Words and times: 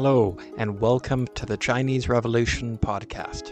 Hello, 0.00 0.36
and 0.56 0.78
welcome 0.78 1.26
to 1.34 1.44
the 1.44 1.56
Chinese 1.56 2.08
Revolution 2.08 2.78
podcast. 2.78 3.50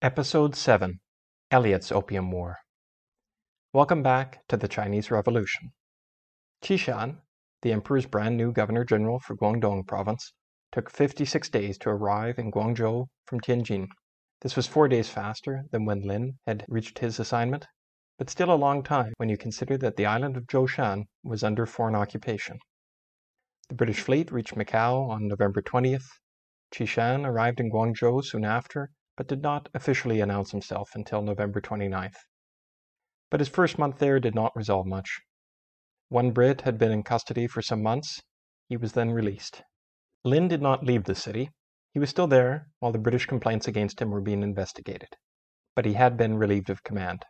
Episode 0.00 0.56
7 0.56 1.00
Elliot's 1.50 1.92
Opium 1.92 2.30
War. 2.30 2.56
Welcome 3.74 4.02
back 4.02 4.40
to 4.48 4.56
the 4.56 4.68
Chinese 4.68 5.10
Revolution. 5.10 5.74
Qi 6.62 6.78
Shan, 6.78 7.18
the 7.60 7.72
emperor's 7.72 8.06
brand 8.06 8.38
new 8.38 8.52
governor 8.52 8.86
general 8.86 9.20
for 9.20 9.36
Guangdong 9.36 9.86
province, 9.86 10.32
took 10.72 10.88
56 10.88 11.50
days 11.50 11.76
to 11.76 11.90
arrive 11.90 12.38
in 12.38 12.50
Guangzhou 12.50 13.08
from 13.26 13.38
Tianjin. 13.38 13.88
This 14.40 14.56
was 14.56 14.66
four 14.66 14.88
days 14.88 15.10
faster 15.10 15.64
than 15.72 15.84
when 15.84 16.08
Lin 16.08 16.38
had 16.46 16.64
reached 16.68 17.00
his 17.00 17.20
assignment, 17.20 17.66
but 18.18 18.30
still 18.30 18.52
a 18.52 18.54
long 18.54 18.82
time 18.82 19.12
when 19.16 19.28
you 19.28 19.36
consider 19.36 19.76
that 19.76 19.96
the 19.96 20.06
island 20.06 20.36
of 20.36 20.46
Zhoushan 20.46 21.04
was 21.22 21.42
under 21.42 21.66
foreign 21.66 21.94
occupation. 21.94 22.58
The 23.68 23.74
British 23.74 24.00
fleet 24.00 24.30
reached 24.30 24.54
Macau 24.54 25.08
on 25.08 25.26
November 25.26 25.62
20th. 25.62 26.06
Qi 26.72 26.86
Shan 26.86 27.24
arrived 27.26 27.60
in 27.60 27.70
Guangzhou 27.70 28.24
soon 28.24 28.44
after, 28.44 28.90
but 29.16 29.26
did 29.26 29.42
not 29.42 29.68
officially 29.74 30.20
announce 30.20 30.50
himself 30.50 30.90
until 30.94 31.22
November 31.22 31.60
29th. 31.60 32.16
But 33.30 33.40
his 33.40 33.48
first 33.48 33.78
month 33.78 33.98
there 33.98 34.20
did 34.20 34.34
not 34.34 34.54
resolve 34.54 34.86
much. 34.86 35.20
One 36.08 36.30
Brit 36.30 36.60
had 36.60 36.78
been 36.78 36.92
in 36.92 37.02
custody 37.02 37.46
for 37.46 37.62
some 37.62 37.82
months. 37.82 38.20
He 38.68 38.76
was 38.76 38.92
then 38.92 39.10
released. 39.10 39.62
Lin 40.24 40.46
did 40.46 40.62
not 40.62 40.84
leave 40.84 41.04
the 41.04 41.14
city. 41.14 41.50
He 41.92 41.98
was 41.98 42.10
still 42.10 42.26
there 42.26 42.68
while 42.78 42.92
the 42.92 42.98
British 42.98 43.26
complaints 43.26 43.66
against 43.66 44.00
him 44.00 44.10
were 44.10 44.20
being 44.20 44.42
investigated, 44.42 45.08
but 45.74 45.84
he 45.84 45.94
had 45.94 46.16
been 46.16 46.36
relieved 46.36 46.70
of 46.70 46.82
command. 46.82 47.24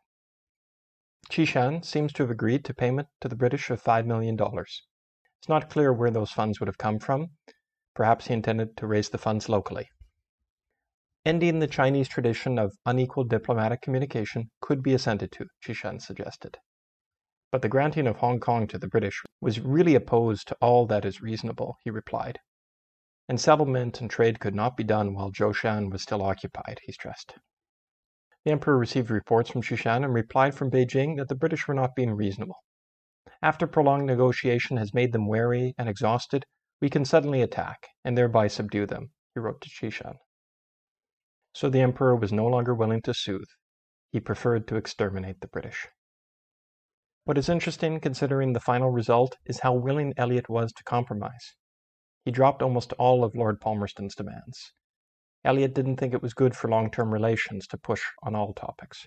Qi 1.31 1.47
Shan 1.47 1.83
seems 1.83 2.13
to 2.13 2.23
have 2.23 2.31
agreed 2.31 2.65
to 2.65 2.75
payment 2.75 3.09
to 3.21 3.29
the 3.29 3.37
British 3.37 3.71
of 3.71 3.83
$5 3.83 4.07
million. 4.07 4.39
It's 4.41 5.49
not 5.49 5.71
clear 5.71 5.93
where 5.93 6.11
those 6.11 6.31
funds 6.31 6.61
would 6.61 6.69
have 6.69 6.79
come 6.79 6.99
from. 6.99 7.31
Perhaps 7.95 8.27
he 8.27 8.35
intended 8.35 8.77
to 8.77 8.87
raise 8.87 9.09
the 9.09 9.19
funds 9.19 9.49
locally. 9.49 9.89
Ending 11.25 11.59
the 11.59 11.67
Chinese 11.67 12.09
tradition 12.09 12.59
of 12.59 12.77
unequal 12.85 13.25
diplomatic 13.25 13.81
communication 13.81 14.51
could 14.61 14.83
be 14.83 14.93
assented 14.93 15.33
to, 15.33 15.47
Qi 15.65 15.75
Shan 15.75 16.01
suggested. 16.01 16.59
But 17.51 17.63
the 17.63 17.69
granting 17.69 18.07
of 18.07 18.17
Hong 18.17 18.41
Kong 18.41 18.67
to 18.67 18.79
the 18.79 18.89
British 18.89 19.23
was 19.41 19.61
really 19.61 19.95
opposed 19.95 20.49
to 20.49 20.57
all 20.61 20.87
that 20.87 21.05
is 21.05 21.23
reasonable, 21.23 21.79
he 21.85 21.91
replied. 21.91 22.41
And 23.29 23.41
settlement 23.41 24.01
and 24.01 24.11
trade 24.11 24.41
could 24.41 24.55
not 24.55 24.77
be 24.77 24.85
done 24.85 25.15
while 25.15 25.31
Zhoushan 25.31 25.91
was 25.91 26.03
still 26.03 26.23
occupied, 26.23 26.81
he 26.85 26.93
stressed. 26.93 27.37
The 28.45 28.51
emperor 28.51 28.77
received 28.77 29.11
reports 29.11 29.51
from 29.51 29.63
Qishan 29.63 30.05
and 30.05 30.13
replied 30.13 30.55
from 30.55 30.71
Beijing 30.71 31.17
that 31.17 31.29
the 31.29 31.35
British 31.35 31.67
were 31.67 31.75
not 31.75 31.95
being 31.95 32.13
reasonable. 32.13 32.63
After 33.41 33.67
prolonged 33.67 34.07
negotiation 34.07 34.77
has 34.77 34.93
made 34.93 35.13
them 35.13 35.27
wary 35.27 35.75
and 35.79 35.89
exhausted, 35.89 36.45
we 36.81 36.91
can 36.91 37.05
suddenly 37.05 37.41
attack 37.41 37.89
and 38.05 38.19
thereby 38.19 38.49
subdue 38.49 38.85
them, 38.85 39.13
he 39.35 39.41
wrote 39.41 39.63
to 39.63 39.71
Qishan. 39.71 40.17
So 41.55 41.71
the 41.71 41.81
emperor 41.81 42.15
was 42.15 42.33
no 42.33 42.47
longer 42.47 42.75
willing 42.75 43.01
to 43.03 43.15
soothe. 43.15 43.49
He 44.13 44.21
preferred 44.21 44.69
to 44.69 44.77
exterminate 44.77 45.41
the 45.41 45.49
British. 45.49 45.89
What 47.25 47.39
is 47.39 47.49
interesting, 47.49 48.01
considering 48.01 48.53
the 48.53 48.61
final 48.61 48.91
result, 48.91 49.39
is 49.47 49.61
how 49.61 49.73
willing 49.73 50.13
Elliot 50.19 50.51
was 50.51 50.73
to 50.75 50.85
compromise. 50.85 51.55
He 52.25 52.31
dropped 52.31 52.61
almost 52.61 52.93
all 52.95 53.25
of 53.25 53.35
Lord 53.35 53.61
Palmerston's 53.61 54.15
demands. 54.15 54.73
Elliot 55.45 55.75
didn't 55.75 55.97
think 55.97 56.15
it 56.15 56.23
was 56.23 56.33
good 56.33 56.57
for 56.57 56.69
long 56.69 56.91
term 56.91 57.13
relations 57.13 57.67
to 57.67 57.77
push 57.77 58.03
on 58.23 58.35
all 58.35 58.55
topics. 58.55 59.07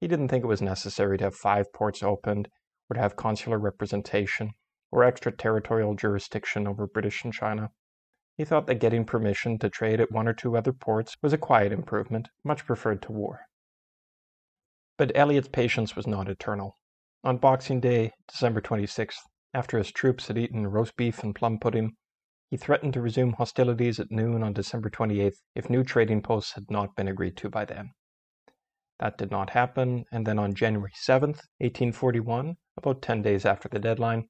He 0.00 0.08
didn't 0.08 0.28
think 0.28 0.44
it 0.44 0.48
was 0.48 0.60
necessary 0.60 1.16
to 1.18 1.24
have 1.24 1.34
five 1.34 1.72
ports 1.72 2.02
opened, 2.02 2.48
or 2.90 2.94
to 2.94 3.00
have 3.00 3.16
consular 3.16 3.58
representation, 3.58 4.50
or 4.90 5.04
extraterritorial 5.04 5.94
jurisdiction 5.94 6.66
over 6.66 6.86
British 6.86 7.24
and 7.24 7.32
China. 7.32 7.70
He 8.36 8.44
thought 8.44 8.66
that 8.66 8.80
getting 8.80 9.04
permission 9.04 9.58
to 9.60 9.70
trade 9.70 10.00
at 10.00 10.10
one 10.10 10.28
or 10.28 10.34
two 10.34 10.56
other 10.56 10.72
ports 10.72 11.16
was 11.22 11.32
a 11.32 11.38
quiet 11.38 11.72
improvement, 11.72 12.28
much 12.44 12.66
preferred 12.66 13.00
to 13.02 13.12
war. 13.12 13.40
But 14.98 15.12
Elliot's 15.14 15.48
patience 15.48 15.96
was 15.96 16.06
not 16.06 16.28
eternal. 16.28 16.76
On 17.24 17.38
Boxing 17.38 17.80
Day, 17.80 18.12
December 18.28 18.60
26th, 18.60 19.20
after 19.54 19.78
his 19.78 19.92
troops 19.92 20.28
had 20.28 20.36
eaten 20.36 20.66
roast 20.66 20.96
beef 20.96 21.22
and 21.22 21.34
plum 21.34 21.58
pudding, 21.58 21.96
he 22.52 22.58
threatened 22.58 22.92
to 22.92 23.00
resume 23.00 23.32
hostilities 23.32 23.98
at 23.98 24.10
noon 24.10 24.42
on 24.42 24.52
December 24.52 24.90
28th 24.90 25.38
if 25.54 25.70
new 25.70 25.82
trading 25.82 26.20
posts 26.20 26.52
had 26.52 26.70
not 26.70 26.94
been 26.94 27.08
agreed 27.08 27.34
to 27.34 27.48
by 27.48 27.64
then. 27.64 27.90
That 28.98 29.16
did 29.16 29.30
not 29.30 29.48
happen, 29.48 30.04
and 30.12 30.26
then 30.26 30.38
on 30.38 30.52
January 30.52 30.92
7th, 30.94 31.40
1841, 31.60 32.56
about 32.76 33.00
10 33.00 33.22
days 33.22 33.46
after 33.46 33.70
the 33.70 33.78
deadline, 33.78 34.28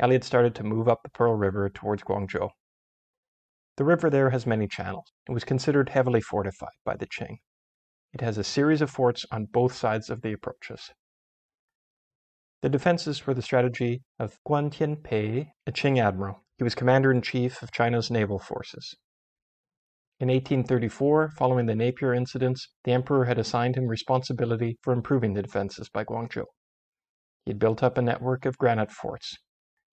Elliot 0.00 0.24
started 0.24 0.56
to 0.56 0.64
move 0.64 0.88
up 0.88 1.04
the 1.04 1.10
Pearl 1.10 1.36
River 1.36 1.70
towards 1.70 2.02
Guangzhou. 2.02 2.48
The 3.76 3.84
river 3.84 4.10
there 4.10 4.30
has 4.30 4.46
many 4.46 4.66
channels. 4.66 5.12
It 5.28 5.32
was 5.32 5.44
considered 5.44 5.90
heavily 5.90 6.20
fortified 6.20 6.74
by 6.84 6.96
the 6.96 7.06
Qing. 7.06 7.36
It 8.12 8.20
has 8.20 8.36
a 8.36 8.42
series 8.42 8.82
of 8.82 8.90
forts 8.90 9.24
on 9.30 9.44
both 9.44 9.74
sides 9.74 10.10
of 10.10 10.22
the 10.22 10.32
approaches. 10.32 10.90
The 12.62 12.68
defenses 12.68 13.26
were 13.26 13.32
the 13.32 13.40
strategy 13.40 14.02
of 14.18 14.38
Guan 14.46 14.70
Tianpei, 14.70 15.50
a 15.66 15.72
Qing 15.72 15.98
admiral, 15.98 16.44
he 16.58 16.64
was 16.64 16.74
commander 16.74 17.10
in 17.10 17.22
chief 17.22 17.62
of 17.62 17.72
China's 17.72 18.10
naval 18.10 18.38
forces. 18.38 18.94
In 20.18 20.28
1834, 20.28 21.30
following 21.30 21.64
the 21.64 21.74
Napier 21.74 22.12
incidents, 22.12 22.68
the 22.84 22.92
emperor 22.92 23.24
had 23.24 23.38
assigned 23.38 23.76
him 23.76 23.86
responsibility 23.86 24.76
for 24.82 24.92
improving 24.92 25.32
the 25.32 25.40
defenses 25.40 25.88
by 25.88 26.04
Guangzhou. 26.04 26.44
He 27.46 27.52
had 27.52 27.58
built 27.58 27.82
up 27.82 27.96
a 27.96 28.02
network 28.02 28.44
of 28.44 28.58
granite 28.58 28.90
forts. 28.90 29.38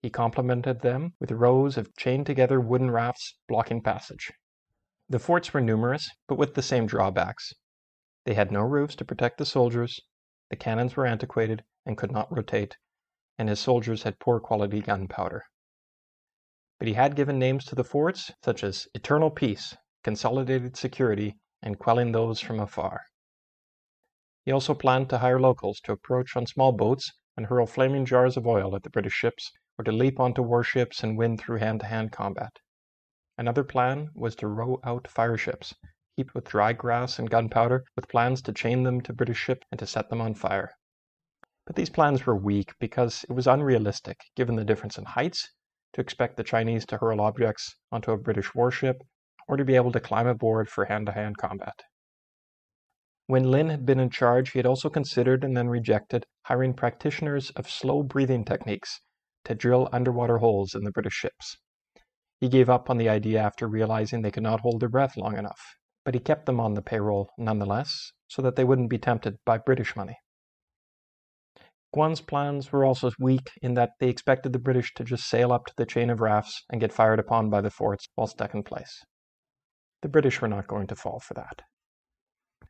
He 0.01 0.09
complemented 0.09 0.81
them 0.81 1.13
with 1.21 1.31
rows 1.31 1.77
of 1.77 1.95
chained 1.95 2.25
together 2.25 2.59
wooden 2.59 2.91
rafts 2.91 3.37
blocking 3.47 3.81
passage. 3.81 4.33
The 5.07 5.19
forts 5.19 5.53
were 5.53 5.61
numerous, 5.61 6.09
but 6.27 6.37
with 6.37 6.55
the 6.55 6.61
same 6.61 6.85
drawbacks. 6.85 7.53
They 8.25 8.33
had 8.33 8.51
no 8.51 8.59
roofs 8.59 8.97
to 8.97 9.05
protect 9.05 9.37
the 9.37 9.45
soldiers, 9.45 10.01
the 10.49 10.57
cannons 10.57 10.97
were 10.97 11.05
antiquated 11.05 11.63
and 11.87 11.97
could 11.97 12.11
not 12.11 12.31
rotate, 12.31 12.77
and 13.39 13.49
his 13.49 13.59
soldiers 13.59 14.03
had 14.03 14.19
poor 14.19 14.39
quality 14.39 14.81
gunpowder 14.81 15.43
but 16.79 16.87
he 16.87 16.93
had 16.93 17.15
given 17.15 17.39
names 17.39 17.65
to 17.65 17.73
the 17.73 17.83
forts, 17.83 18.31
such 18.43 18.63
as 18.63 18.87
Eternal 18.93 19.31
Peace, 19.31 19.75
Consolidated 20.03 20.77
Security, 20.77 21.35
and 21.63 21.79
Quelling 21.79 22.11
Those 22.11 22.39
from 22.39 22.59
Afar. 22.59 23.01
He 24.45 24.51
also 24.51 24.75
planned 24.75 25.09
to 25.09 25.17
hire 25.17 25.39
locals 25.39 25.79
to 25.81 25.91
approach 25.91 26.35
on 26.35 26.45
small 26.45 26.71
boats 26.71 27.11
and 27.35 27.47
hurl 27.47 27.65
flaming 27.65 28.05
jars 28.05 28.37
of 28.37 28.45
oil 28.45 28.75
at 28.75 28.83
the 28.83 28.91
British 28.91 29.13
ships, 29.13 29.51
or 29.79 29.83
to 29.85 29.91
leap 29.91 30.19
onto 30.19 30.43
warships 30.43 31.01
and 31.01 31.17
win 31.17 31.35
through 31.35 31.57
hand 31.57 31.79
to 31.79 31.87
hand 31.87 32.11
combat. 32.11 32.57
Another 33.39 33.63
plan 33.63 34.09
was 34.13 34.35
to 34.35 34.47
row 34.47 34.79
out 34.83 35.07
fireships, 35.07 35.73
heaped 36.15 36.35
with 36.35 36.45
dry 36.45 36.73
grass 36.73 37.17
and 37.17 37.27
gunpowder, 37.27 37.85
with 37.95 38.07
plans 38.07 38.43
to 38.43 38.53
chain 38.53 38.83
them 38.83 39.01
to 39.01 39.13
British 39.13 39.39
ships 39.39 39.65
and 39.71 39.79
to 39.79 39.87
set 39.87 40.09
them 40.09 40.21
on 40.21 40.35
fire. 40.35 40.71
But 41.67 41.75
these 41.75 41.89
plans 41.89 42.25
were 42.25 42.37
weak 42.37 42.73
because 42.79 43.25
it 43.25 43.33
was 43.33 43.45
unrealistic 43.45 44.21
given 44.37 44.55
the 44.55 44.63
difference 44.63 44.97
in 44.97 45.03
heights 45.03 45.51
to 45.91 45.99
expect 45.99 46.37
the 46.37 46.43
Chinese 46.43 46.85
to 46.85 46.97
hurl 46.97 47.19
objects 47.19 47.75
onto 47.91 48.11
a 48.11 48.17
British 48.17 48.55
warship 48.55 49.03
or 49.49 49.57
to 49.57 49.65
be 49.65 49.75
able 49.75 49.91
to 49.91 49.99
climb 49.99 50.27
aboard 50.27 50.69
for 50.69 50.85
hand 50.85 51.07
to 51.07 51.11
hand 51.11 51.37
combat. 51.37 51.83
When 53.25 53.51
Lin 53.51 53.67
had 53.67 53.85
been 53.85 53.99
in 53.99 54.09
charge, 54.09 54.51
he 54.51 54.59
had 54.59 54.65
also 54.65 54.89
considered 54.89 55.43
and 55.43 55.57
then 55.57 55.67
rejected 55.67 56.25
hiring 56.43 56.73
practitioners 56.73 57.49
of 57.49 57.69
slow 57.69 58.01
breathing 58.01 58.45
techniques 58.45 59.01
to 59.43 59.53
drill 59.53 59.89
underwater 59.91 60.37
holes 60.37 60.73
in 60.73 60.85
the 60.85 60.91
British 60.91 61.15
ships. 61.15 61.57
He 62.39 62.47
gave 62.47 62.69
up 62.69 62.89
on 62.89 62.97
the 62.97 63.09
idea 63.09 63.41
after 63.41 63.67
realizing 63.67 64.21
they 64.21 64.31
could 64.31 64.43
not 64.43 64.61
hold 64.61 64.79
their 64.79 64.87
breath 64.87 65.17
long 65.17 65.37
enough, 65.37 65.75
but 66.05 66.13
he 66.13 66.21
kept 66.21 66.45
them 66.45 66.61
on 66.61 66.75
the 66.75 66.81
payroll 66.81 67.29
nonetheless 67.37 68.13
so 68.29 68.41
that 68.41 68.55
they 68.55 68.63
wouldn't 68.63 68.89
be 68.89 68.97
tempted 68.97 69.35
by 69.43 69.57
British 69.57 69.93
money. 69.97 70.17
Guan's 71.93 72.21
plans 72.21 72.71
were 72.71 72.83
also 72.83 73.11
weak 73.19 73.51
in 73.61 73.73
that 73.75 73.91
they 73.99 74.09
expected 74.09 74.53
the 74.53 74.59
British 74.59 74.93
to 74.95 75.03
just 75.03 75.27
sail 75.27 75.53
up 75.53 75.65
to 75.65 75.73
the 75.77 75.85
chain 75.85 76.09
of 76.09 76.19
rafts 76.19 76.63
and 76.69 76.81
get 76.81 76.91
fired 76.91 77.19
upon 77.19 77.49
by 77.49 77.61
the 77.61 77.71
forts 77.71 78.07
while 78.15 78.27
stuck 78.27 78.53
in 78.53 78.63
place. 78.63 79.03
The 80.01 80.09
British 80.09 80.41
were 80.41 80.47
not 80.47 80.67
going 80.67 80.87
to 80.87 80.95
fall 80.95 81.19
for 81.19 81.33
that. 81.33 81.61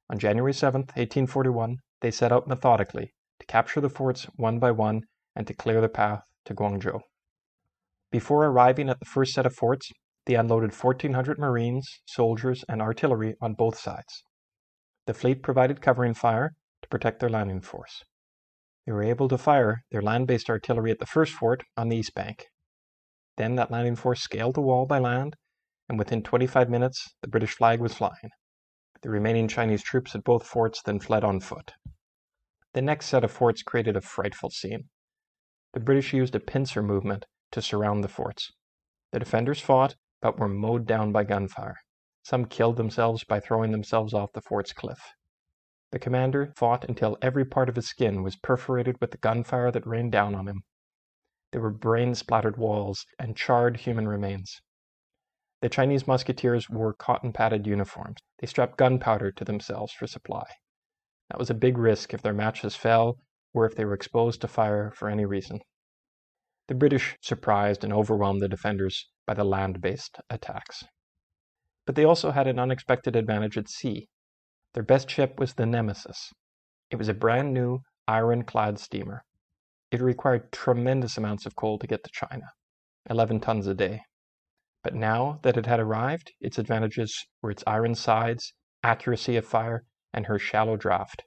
On 0.09 0.17
January 0.17 0.53
7, 0.53 0.81
1841, 0.81 1.77
they 2.01 2.11
set 2.11 2.31
out 2.31 2.47
methodically 2.47 3.13
to 3.39 3.45
capture 3.47 3.81
the 3.81 3.89
forts 3.89 4.25
one 4.35 4.59
by 4.59 4.71
one 4.71 5.01
and 5.35 5.45
to 5.47 5.53
clear 5.53 5.81
the 5.81 5.89
path 5.89 6.23
to 6.45 6.53
Guangzhou. 6.53 7.01
Before 8.11 8.45
arriving 8.45 8.89
at 8.89 8.99
the 8.99 9.05
first 9.05 9.33
set 9.33 9.45
of 9.45 9.53
forts, 9.53 9.91
they 10.25 10.35
unloaded 10.35 10.73
1,400 10.73 11.37
Marines, 11.37 12.01
soldiers, 12.05 12.63
and 12.69 12.81
artillery 12.81 13.35
on 13.41 13.53
both 13.53 13.77
sides. 13.77 14.23
The 15.05 15.13
fleet 15.13 15.43
provided 15.43 15.81
covering 15.81 16.13
fire 16.13 16.53
to 16.81 16.87
protect 16.87 17.19
their 17.19 17.29
landing 17.29 17.61
force. 17.61 18.03
They 18.87 18.93
were 18.93 19.03
able 19.03 19.27
to 19.27 19.37
fire 19.37 19.83
their 19.91 20.01
land-based 20.01 20.49
artillery 20.49 20.91
at 20.91 20.99
the 20.99 21.05
first 21.05 21.33
fort 21.33 21.61
on 21.75 21.89
the 21.89 21.97
east 21.97 22.15
bank. 22.15 22.45
Then 23.35 23.55
that 23.55 23.69
landing 23.69 23.97
force 23.97 24.21
scaled 24.21 24.55
the 24.55 24.61
wall 24.61 24.85
by 24.85 24.97
land, 24.97 25.35
and 25.89 25.99
within 25.99 26.23
25 26.23 26.69
minutes 26.69 27.13
the 27.21 27.27
British 27.27 27.53
flag 27.53 27.81
was 27.81 27.93
flying. 27.93 28.29
The 29.01 29.09
remaining 29.09 29.49
Chinese 29.49 29.83
troops 29.83 30.15
at 30.15 30.23
both 30.23 30.47
forts 30.47 30.81
then 30.81 31.01
fled 31.01 31.25
on 31.25 31.41
foot. 31.41 31.73
The 32.73 32.81
next 32.81 33.07
set 33.07 33.25
of 33.25 33.31
forts 33.31 33.61
created 33.61 33.97
a 33.97 34.01
frightful 34.01 34.51
scene. 34.51 34.87
the 35.73 35.81
British 35.81 36.13
used 36.13 36.33
a 36.33 36.39
pincer 36.39 36.81
movement 36.81 37.25
to 37.51 37.61
surround 37.61 38.05
the 38.05 38.07
forts. 38.07 38.53
The 39.11 39.19
defenders 39.19 39.59
fought, 39.59 39.97
but 40.21 40.39
were 40.39 40.47
mowed 40.47 40.85
down 40.85 41.11
by 41.11 41.25
gunfire. 41.25 41.75
Some 42.23 42.45
killed 42.45 42.77
themselves 42.77 43.25
by 43.25 43.41
throwing 43.41 43.71
themselves 43.71 44.13
off 44.13 44.31
the 44.31 44.41
fort's 44.41 44.71
cliff. 44.71 45.11
The 45.91 45.99
commander 45.99 46.53
fought 46.55 46.83
until 46.83 47.17
every 47.21 47.45
part 47.45 47.69
of 47.69 47.75
his 47.75 47.87
skin 47.87 48.21
was 48.21 48.35
perforated 48.35 48.99
with 48.99 49.11
the 49.11 49.17
gunfire 49.17 49.71
that 49.71 49.87
rained 49.87 50.11
down 50.11 50.35
on 50.35 50.47
him. 50.47 50.63
There 51.51 51.61
were 51.61 51.71
brain 51.71 52.13
splattered 52.13 52.57
walls 52.57 53.05
and 53.17 53.37
charred 53.37 53.77
human 53.77 54.07
remains. 54.07 54.61
The 55.61 55.69
Chinese 55.69 56.05
musketeers 56.05 56.69
wore 56.69 56.93
cotton 56.93 57.31
padded 57.31 57.65
uniforms. 57.65 58.17
They 58.39 58.47
strapped 58.47 58.77
gunpowder 58.77 59.31
to 59.31 59.45
themselves 59.45 59.93
for 59.93 60.07
supply. 60.07 60.45
That 61.29 61.39
was 61.39 61.49
a 61.49 61.55
big 61.55 61.77
risk 61.77 62.13
if 62.13 62.21
their 62.21 62.33
matches 62.33 62.75
fell 62.75 63.19
or 63.53 63.65
if 63.65 63.75
they 63.75 63.85
were 63.85 63.93
exposed 63.93 64.41
to 64.41 64.47
fire 64.47 64.91
for 64.91 65.09
any 65.09 65.25
reason. 65.25 65.61
The 66.67 66.75
British 66.75 67.17
surprised 67.21 67.83
and 67.83 67.93
overwhelmed 67.93 68.41
the 68.41 68.49
defenders 68.49 69.09
by 69.25 69.33
the 69.33 69.45
land 69.45 69.81
based 69.81 70.19
attacks. 70.29 70.83
But 71.85 71.95
they 71.95 72.03
also 72.03 72.31
had 72.31 72.45
an 72.45 72.59
unexpected 72.59 73.15
advantage 73.15 73.57
at 73.57 73.69
sea. 73.69 74.09
Their 74.73 74.83
best 74.83 75.09
ship 75.09 75.39
was 75.39 75.53
the 75.53 75.65
Nemesis. 75.65 76.31
It 76.89 76.97
was 76.97 77.09
a 77.09 77.13
brand 77.13 77.53
new 77.53 77.79
iron-clad 78.07 78.79
steamer. 78.79 79.23
It 79.91 80.01
required 80.01 80.51
tremendous 80.51 81.17
amounts 81.17 81.45
of 81.45 81.55
coal 81.55 81.79
to 81.79 81.87
get 81.87 82.03
to 82.03 82.11
China, 82.11 82.51
11 83.09 83.39
tons 83.39 83.67
a 83.67 83.73
day. 83.73 84.01
But 84.83 84.93
now 84.93 85.39
that 85.43 85.57
it 85.57 85.65
had 85.65 85.79
arrived, 85.79 86.31
its 86.39 86.57
advantages 86.57 87.25
were 87.41 87.51
its 87.51 87.63
iron 87.65 87.95
sides, 87.95 88.53
accuracy 88.83 89.35
of 89.35 89.45
fire, 89.45 89.85
and 90.13 90.27
her 90.27 90.39
shallow 90.39 90.77
draft. 90.77 91.23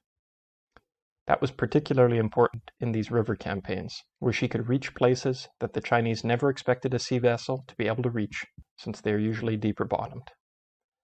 That 1.26 1.40
was 1.40 1.50
particularly 1.50 2.18
important 2.18 2.70
in 2.80 2.92
these 2.92 3.10
river 3.10 3.36
campaigns, 3.36 4.02
where 4.18 4.32
she 4.32 4.48
could 4.48 4.68
reach 4.68 4.94
places 4.94 5.48
that 5.60 5.74
the 5.74 5.80
Chinese 5.80 6.24
never 6.24 6.50
expected 6.50 6.94
a 6.94 6.98
sea 6.98 7.18
vessel 7.18 7.64
to 7.68 7.76
be 7.76 7.86
able 7.86 8.02
to 8.02 8.10
reach, 8.10 8.46
since 8.76 9.00
they 9.00 9.12
are 9.12 9.18
usually 9.18 9.56
deeper 9.56 9.84
bottomed. 9.84 10.30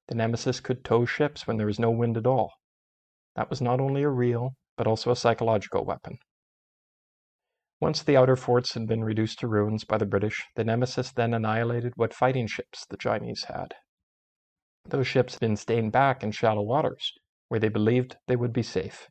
The 0.09 0.15
Nemesis 0.15 0.61
could 0.61 0.85
tow 0.85 1.05
ships 1.05 1.47
when 1.47 1.57
there 1.57 1.67
was 1.67 1.81
no 1.81 1.91
wind 1.91 2.17
at 2.17 2.27
all. 2.27 2.53
That 3.35 3.51
was 3.51 3.61
not 3.61 3.81
only 3.81 4.03
a 4.03 4.09
real, 4.09 4.55
but 4.77 4.87
also 4.87 5.11
a 5.11 5.17
psychological 5.17 5.85
weapon. 5.85 6.19
Once 7.81 8.03
the 8.03 8.17
outer 8.17 8.37
forts 8.37 8.75
had 8.75 8.87
been 8.87 9.03
reduced 9.03 9.41
to 9.41 9.49
ruins 9.49 9.85
by 9.85 9.99
the 9.99 10.07
British, 10.07 10.45
the 10.55 10.63
Nemesis 10.63 11.11
then 11.11 11.35
annihilated 11.35 11.93
what 11.97 12.15
fighting 12.15 12.47
ships 12.47 12.87
the 12.87 12.97
Chinese 12.97 13.45
had. 13.45 13.75
Those 14.85 15.09
ships 15.09 15.35
had 15.35 15.41
been 15.41 15.57
staying 15.57 15.91
back 15.91 16.23
in 16.23 16.31
shallow 16.31 16.63
waters, 16.63 17.13
where 17.49 17.59
they 17.59 17.69
believed 17.69 18.17
they 18.29 18.37
would 18.37 18.53
be 18.53 18.63
safe. 18.63 19.09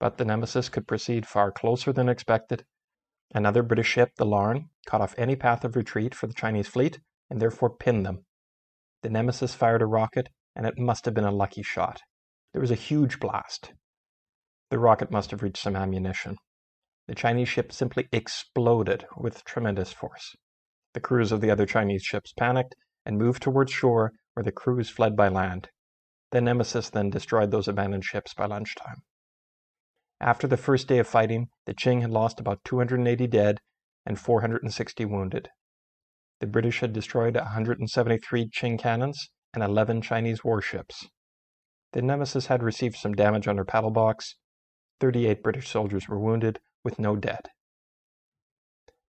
But 0.00 0.18
the 0.18 0.24
Nemesis 0.24 0.68
could 0.68 0.88
proceed 0.88 1.24
far 1.24 1.52
closer 1.52 1.92
than 1.92 2.08
expected. 2.08 2.66
Another 3.32 3.62
British 3.62 3.86
ship, 3.86 4.10
the 4.16 4.26
Larne, 4.26 4.70
cut 4.86 5.00
off 5.00 5.14
any 5.16 5.36
path 5.36 5.64
of 5.64 5.76
retreat 5.76 6.16
for 6.16 6.26
the 6.26 6.34
Chinese 6.34 6.66
fleet 6.66 6.98
and 7.30 7.40
therefore 7.40 7.70
pinned 7.70 8.04
them 8.04 8.24
the 9.02 9.10
Nemesis 9.10 9.54
fired 9.54 9.82
a 9.82 9.86
rocket, 9.86 10.28
and 10.54 10.66
it 10.66 10.78
must 10.78 11.04
have 11.04 11.14
been 11.14 11.24
a 11.24 11.30
lucky 11.30 11.62
shot. 11.62 12.02
There 12.52 12.60
was 12.60 12.70
a 12.70 12.76
huge 12.76 13.20
blast. 13.20 13.72
The 14.70 14.78
rocket 14.78 15.10
must 15.10 15.30
have 15.30 15.42
reached 15.42 15.62
some 15.62 15.76
ammunition. 15.76 16.36
The 17.08 17.14
Chinese 17.14 17.48
ship 17.48 17.72
simply 17.72 18.08
exploded 18.12 19.06
with 19.16 19.44
tremendous 19.44 19.92
force. 19.92 20.36
The 20.94 21.00
crews 21.00 21.32
of 21.32 21.40
the 21.40 21.50
other 21.50 21.66
Chinese 21.66 22.02
ships 22.02 22.32
panicked 22.32 22.74
and 23.06 23.18
moved 23.18 23.42
towards 23.42 23.72
shore 23.72 24.12
where 24.34 24.44
the 24.44 24.52
crews 24.52 24.90
fled 24.90 25.16
by 25.16 25.28
land. 25.28 25.70
The 26.30 26.40
Nemesis 26.40 26.90
then 26.90 27.10
destroyed 27.10 27.50
those 27.50 27.68
abandoned 27.68 28.04
ships 28.04 28.34
by 28.34 28.46
lunchtime. 28.46 29.02
After 30.20 30.46
the 30.46 30.56
first 30.56 30.86
day 30.86 30.98
of 30.98 31.08
fighting, 31.08 31.48
the 31.64 31.74
Qing 31.74 32.02
had 32.02 32.10
lost 32.10 32.38
about 32.38 32.62
280 32.64 33.26
dead 33.26 33.60
and 34.04 34.18
460 34.20 35.04
wounded. 35.06 35.48
The 36.40 36.46
British 36.46 36.80
had 36.80 36.94
destroyed 36.94 37.36
173 37.36 38.48
Qing 38.48 38.78
cannons 38.78 39.30
and 39.52 39.62
11 39.62 40.00
Chinese 40.00 40.42
warships. 40.42 41.06
The 41.92 42.00
Nemesis 42.00 42.46
had 42.46 42.62
received 42.62 42.96
some 42.96 43.14
damage 43.14 43.46
on 43.46 43.58
her 43.58 43.64
paddle 43.64 43.90
box. 43.90 44.36
38 45.00 45.42
British 45.42 45.68
soldiers 45.68 46.08
were 46.08 46.18
wounded, 46.18 46.60
with 46.82 46.98
no 46.98 47.14
dead. 47.14 47.50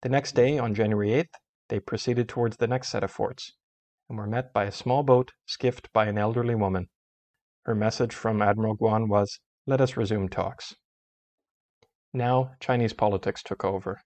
The 0.01 0.09
next 0.09 0.33
day, 0.33 0.59
on 0.59 0.75
January 0.75 1.11
8th, 1.11 1.35
they 1.69 1.81
proceeded 1.81 2.29
towards 2.29 2.57
the 2.57 2.67
next 2.67 2.89
set 2.89 3.05
of 3.05 3.11
forts 3.11 3.53
and 4.09 4.17
were 4.17 4.27
met 4.27 4.55
by 4.55 4.65
a 4.65 4.73
small 4.73 5.03
boat 5.03 5.33
skiffed 5.47 5.93
by 5.93 6.07
an 6.07 6.17
elderly 6.17 6.55
woman. 6.55 6.89
Her 7.67 7.75
message 7.75 8.15
from 8.15 8.41
Admiral 8.41 8.77
Guan 8.77 9.09
was, 9.09 9.41
Let 9.67 9.83
us 9.83 9.99
resume 9.99 10.29
talks. 10.29 10.77
Now, 12.15 12.53
Chinese 12.59 12.95
politics 12.95 13.43
took 13.43 13.65
over. 13.65 14.01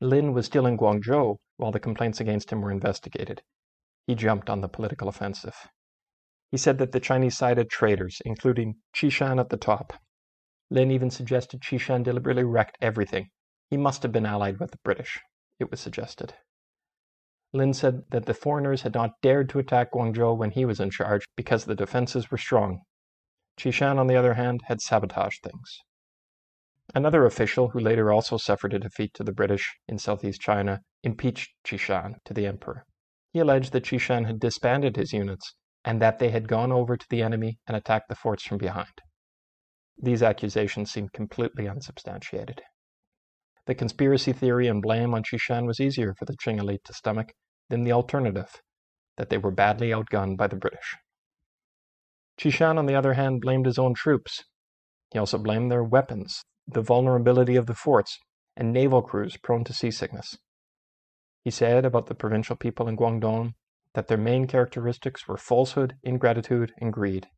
Lin 0.00 0.32
was 0.32 0.46
still 0.46 0.66
in 0.66 0.78
Guangzhou 0.78 1.36
while 1.58 1.72
the 1.72 1.80
complaints 1.80 2.20
against 2.20 2.50
him 2.50 2.62
were 2.62 2.70
investigated. 2.70 3.42
He 4.06 4.14
jumped 4.14 4.48
on 4.48 4.62
the 4.62 4.68
political 4.68 5.08
offensive. 5.08 5.68
He 6.50 6.56
said 6.56 6.78
that 6.78 6.92
the 6.92 7.00
Chinese 7.00 7.36
side 7.36 7.58
had 7.58 7.68
traitors, 7.68 8.22
including 8.24 8.76
Qishan 8.94 9.38
at 9.38 9.50
the 9.50 9.56
top. 9.56 9.92
Lin 10.70 10.90
even 10.90 11.10
suggested 11.10 11.60
Qishan 11.60 12.02
deliberately 12.02 12.44
wrecked 12.44 12.78
everything. 12.80 13.30
He 13.68 13.76
must 13.76 14.02
have 14.02 14.10
been 14.10 14.26
allied 14.26 14.58
with 14.58 14.70
the 14.70 14.78
British, 14.82 15.20
it 15.58 15.70
was 15.70 15.80
suggested. 15.80 16.34
Lin 17.52 17.74
said 17.74 18.04
that 18.10 18.26
the 18.26 18.34
foreigners 18.34 18.82
had 18.82 18.94
not 18.94 19.20
dared 19.20 19.48
to 19.50 19.58
attack 19.58 19.92
Guangzhou 19.92 20.36
when 20.36 20.52
he 20.52 20.64
was 20.64 20.80
in 20.80 20.90
charge 20.90 21.26
because 21.36 21.64
the 21.64 21.74
defenses 21.74 22.30
were 22.30 22.38
strong. 22.38 22.82
Qishan, 23.58 23.98
on 23.98 24.06
the 24.06 24.16
other 24.16 24.34
hand, 24.34 24.62
had 24.64 24.80
sabotaged 24.80 25.42
things. 25.42 25.80
Another 26.94 27.24
official, 27.24 27.68
who 27.68 27.78
later 27.78 28.10
also 28.10 28.36
suffered 28.36 28.74
a 28.74 28.78
defeat 28.78 29.14
to 29.14 29.22
the 29.22 29.32
British 29.32 29.76
in 29.86 29.98
southeast 29.98 30.40
China, 30.40 30.80
impeached 31.04 31.54
Qishan 31.64 32.14
to 32.24 32.34
the 32.34 32.46
emperor. 32.46 32.84
He 33.32 33.38
alleged 33.38 33.72
that 33.72 33.84
Qishan 33.84 34.26
had 34.26 34.40
disbanded 34.40 34.96
his 34.96 35.12
units 35.12 35.54
and 35.84 36.02
that 36.02 36.18
they 36.18 36.30
had 36.30 36.48
gone 36.48 36.72
over 36.72 36.96
to 36.96 37.06
the 37.08 37.22
enemy 37.22 37.58
and 37.66 37.76
attacked 37.76 38.08
the 38.08 38.16
forts 38.16 38.42
from 38.42 38.58
behind. 38.58 39.00
These 40.02 40.22
accusations 40.22 40.90
seemed 40.90 41.12
completely 41.12 41.68
unsubstantiated. 41.68 42.60
The 43.66 43.74
conspiracy 43.76 44.32
theory 44.32 44.66
and 44.66 44.82
blame 44.82 45.14
on 45.14 45.22
Qishan 45.22 45.66
was 45.66 45.78
easier 45.78 46.14
for 46.18 46.24
the 46.24 46.36
Qing 46.36 46.58
elite 46.58 46.82
to 46.86 46.92
stomach 46.92 47.32
than 47.68 47.84
the 47.84 47.92
alternative, 47.92 48.50
that 49.16 49.30
they 49.30 49.38
were 49.38 49.52
badly 49.52 49.90
outgunned 49.90 50.36
by 50.36 50.48
the 50.48 50.56
British. 50.56 50.96
Qishan, 52.36 52.78
on 52.78 52.86
the 52.86 52.96
other 52.96 53.14
hand, 53.14 53.42
blamed 53.42 53.66
his 53.66 53.78
own 53.78 53.94
troops. 53.94 54.42
He 55.12 55.18
also 55.18 55.38
blamed 55.38 55.70
their 55.70 55.84
weapons, 55.84 56.42
the 56.72 56.82
vulnerability 56.82 57.56
of 57.56 57.66
the 57.66 57.74
forts, 57.74 58.18
and 58.56 58.72
naval 58.72 59.02
crews 59.02 59.36
prone 59.36 59.64
to 59.64 59.72
seasickness. 59.72 60.38
He 61.42 61.50
said 61.50 61.84
about 61.84 62.06
the 62.06 62.14
provincial 62.14 62.56
people 62.56 62.86
in 62.86 62.96
Guangdong 62.96 63.54
that 63.94 64.08
their 64.08 64.18
main 64.18 64.46
characteristics 64.46 65.26
were 65.26 65.36
falsehood, 65.36 65.96
ingratitude, 66.02 66.72
and 66.78 66.92
greed. 66.92 67.28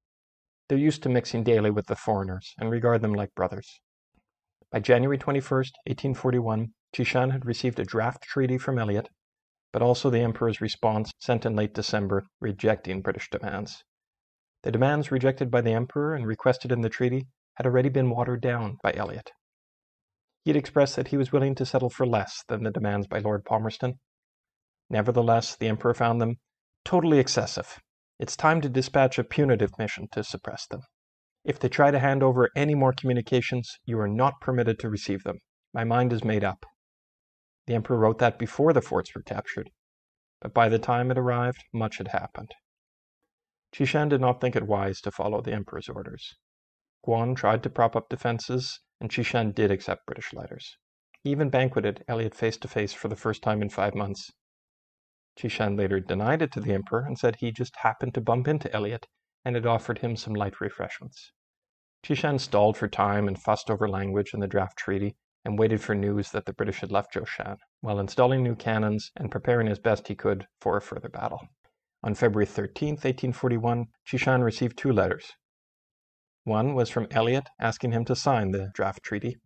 They're 0.69 0.79
used 0.79 1.03
to 1.05 1.09
mixing 1.09 1.45
daily 1.45 1.71
with 1.71 1.87
the 1.87 1.97
foreigners 1.97 2.55
and 2.59 2.71
regard 2.71 3.01
them 3.01 3.15
like 3.15 3.35
brothers. 3.35 3.81
By 4.71 4.81
January 4.81 5.19
21, 5.19 5.41
1841, 5.51 6.75
Qishan 6.93 7.33
had 7.33 7.47
received 7.47 7.79
a 7.79 7.85
draft 7.85 8.23
treaty 8.23 8.59
from 8.59 8.79
Elliot, 8.79 9.09
but 9.73 9.83
also 9.83 10.11
the 10.11 10.21
Emperor's 10.21 10.61
response 10.61 11.12
sent 11.19 11.47
in 11.47 11.57
late 11.57 11.75
December 11.75 12.27
rejecting 12.41 13.01
British 13.01 13.31
demands. 13.31 13.85
The 14.62 14.73
demands 14.73 15.11
rejected 15.11 15.51
by 15.51 15.62
the 15.62 15.73
Emperor 15.73 16.15
and 16.15 16.27
requested 16.27 16.71
in 16.71 16.83
the 16.83 16.89
treaty 16.89 17.29
had 17.62 17.69
already 17.69 17.88
been 17.88 18.11
watered 18.11 18.40
down 18.40 18.76
by 18.83 18.92
Elliot. 18.97 19.31
He 20.45 20.50
had 20.50 20.57
expressed 20.57 20.97
that 20.97 21.09
he 21.09 21.16
was 21.16 21.31
willing 21.31 21.54
to 21.54 21.64
settle 21.64 21.90
for 21.90 22.04
less 22.04 22.42
than 22.49 22.64
the 22.64 22.73
demands 22.73 23.07
by 23.07 23.21
Lord 23.21 23.45
Palmerston. 23.45 24.00
Nevertheless, 24.90 25.54
the 25.54 25.69
Emperor 25.69 25.95
found 25.95 26.21
them 26.21 26.38
totally 26.85 27.21
excessive. 27.21 27.78
It's 28.19 28.37
time 28.37 28.61
to 28.62 28.69
dispatch 28.69 29.16
a 29.16 29.23
punitive 29.23 29.78
mission 29.78 30.09
to 30.11 30.25
suppress 30.25 30.66
them. 30.66 30.81
If 31.45 31.61
they 31.61 31.69
try 31.69 31.92
to 31.92 32.00
hand 32.00 32.25
over 32.25 32.50
any 32.57 32.75
more 32.75 32.92
communications, 32.92 33.78
you 33.85 34.00
are 34.00 34.09
not 34.09 34.40
permitted 34.40 34.81
to 34.81 34.90
receive 34.90 35.23
them. 35.23 35.38
My 35.73 35.85
mind 35.85 36.12
is 36.12 36.25
made 36.25 36.42
up. 36.42 36.66
The 37.69 37.75
Emperor 37.75 37.97
wrote 37.97 38.19
that 38.19 38.40
before 38.40 38.73
the 38.73 38.83
forts 38.83 39.14
were 39.14 39.23
captured, 39.23 39.71
but 40.40 40.52
by 40.52 40.69
the 40.69 40.81
time 40.81 41.12
it 41.12 41.19
arrived, 41.19 41.62
much 41.73 41.99
had 41.99 42.09
happened. 42.09 42.50
Qishan 43.73 44.09
did 44.09 44.21
not 44.21 44.40
think 44.40 44.57
it 44.57 44.66
wise 44.66 45.00
to 45.02 45.12
follow 45.12 45.40
the 45.40 45.52
Emperor's 45.52 45.88
orders. 45.88 46.35
Guan 47.07 47.35
tried 47.35 47.63
to 47.65 47.71
prop 47.71 47.97
up 47.97 48.09
defenses 48.09 48.81
and 49.01 49.11
Qishan 49.11 49.55
did 49.55 49.71
accept 49.71 50.07
British 50.07 50.33
letters. 50.33 50.77
He 51.25 51.31
even 51.31 51.51
banqueted 51.51 52.05
Elliot 52.07 52.35
face 52.35 52.57
to 52.59 52.69
face 52.69 52.93
for 52.93 53.09
the 53.09 53.17
first 53.17 53.43
time 53.43 53.61
in 53.61 53.71
five 53.71 53.95
months. 53.95 54.31
Qishan 55.37 55.77
later 55.77 55.99
denied 55.99 56.43
it 56.43 56.53
to 56.53 56.61
the 56.61 56.73
emperor 56.73 57.05
and 57.05 57.19
said 57.19 57.37
he 57.37 57.51
just 57.51 57.75
happened 57.77 58.15
to 58.15 58.21
bump 58.21 58.47
into 58.47 58.73
Elliot 58.73 59.09
and 59.45 59.57
had 59.57 59.67
offered 59.67 59.99
him 59.99 60.15
some 60.15 60.35
light 60.35 60.61
refreshments. 60.61 61.33
Qishan 62.05 62.39
stalled 62.39 62.77
for 62.77 62.87
time 62.87 63.27
and 63.27 63.41
fussed 63.41 63.71
over 63.71 63.89
language 63.89 64.35
in 64.35 64.41
the 64.41 64.47
draft 64.47 64.77
treaty 64.77 65.17
and 65.45 65.59
waited 65.59 65.81
for 65.81 65.95
news 65.95 66.31
that 66.31 66.47
the 66.47 66.53
British 66.53 66.81
had 66.81 66.93
left 66.93 67.15
Zhoushan, 67.15 67.59
while 67.81 67.99
installing 67.99 68.45
new 68.45 68.55
cannons 68.55 69.11
and 69.17 69.31
preparing 69.31 69.67
as 69.67 69.81
best 69.81 70.07
he 70.07 70.15
could 70.15 70.47
for 70.61 70.77
a 70.77 70.81
further 70.83 71.09
battle. 71.09 71.49
On 72.05 72.15
February 72.15 72.47
13, 72.47 72.91
1841, 72.91 73.87
Qishan 74.07 74.45
received 74.45 74.79
two 74.79 74.93
letters, 74.93 75.33
one 76.45 76.75
was 76.75 76.91
from 76.91 77.07
Elliot 77.11 77.49
asking 77.61 77.93
him 77.93 78.05
to 78.05 78.17
sign 78.17 78.51
the 78.51 78.71
draft 78.75 79.03
treaty. 79.03 79.37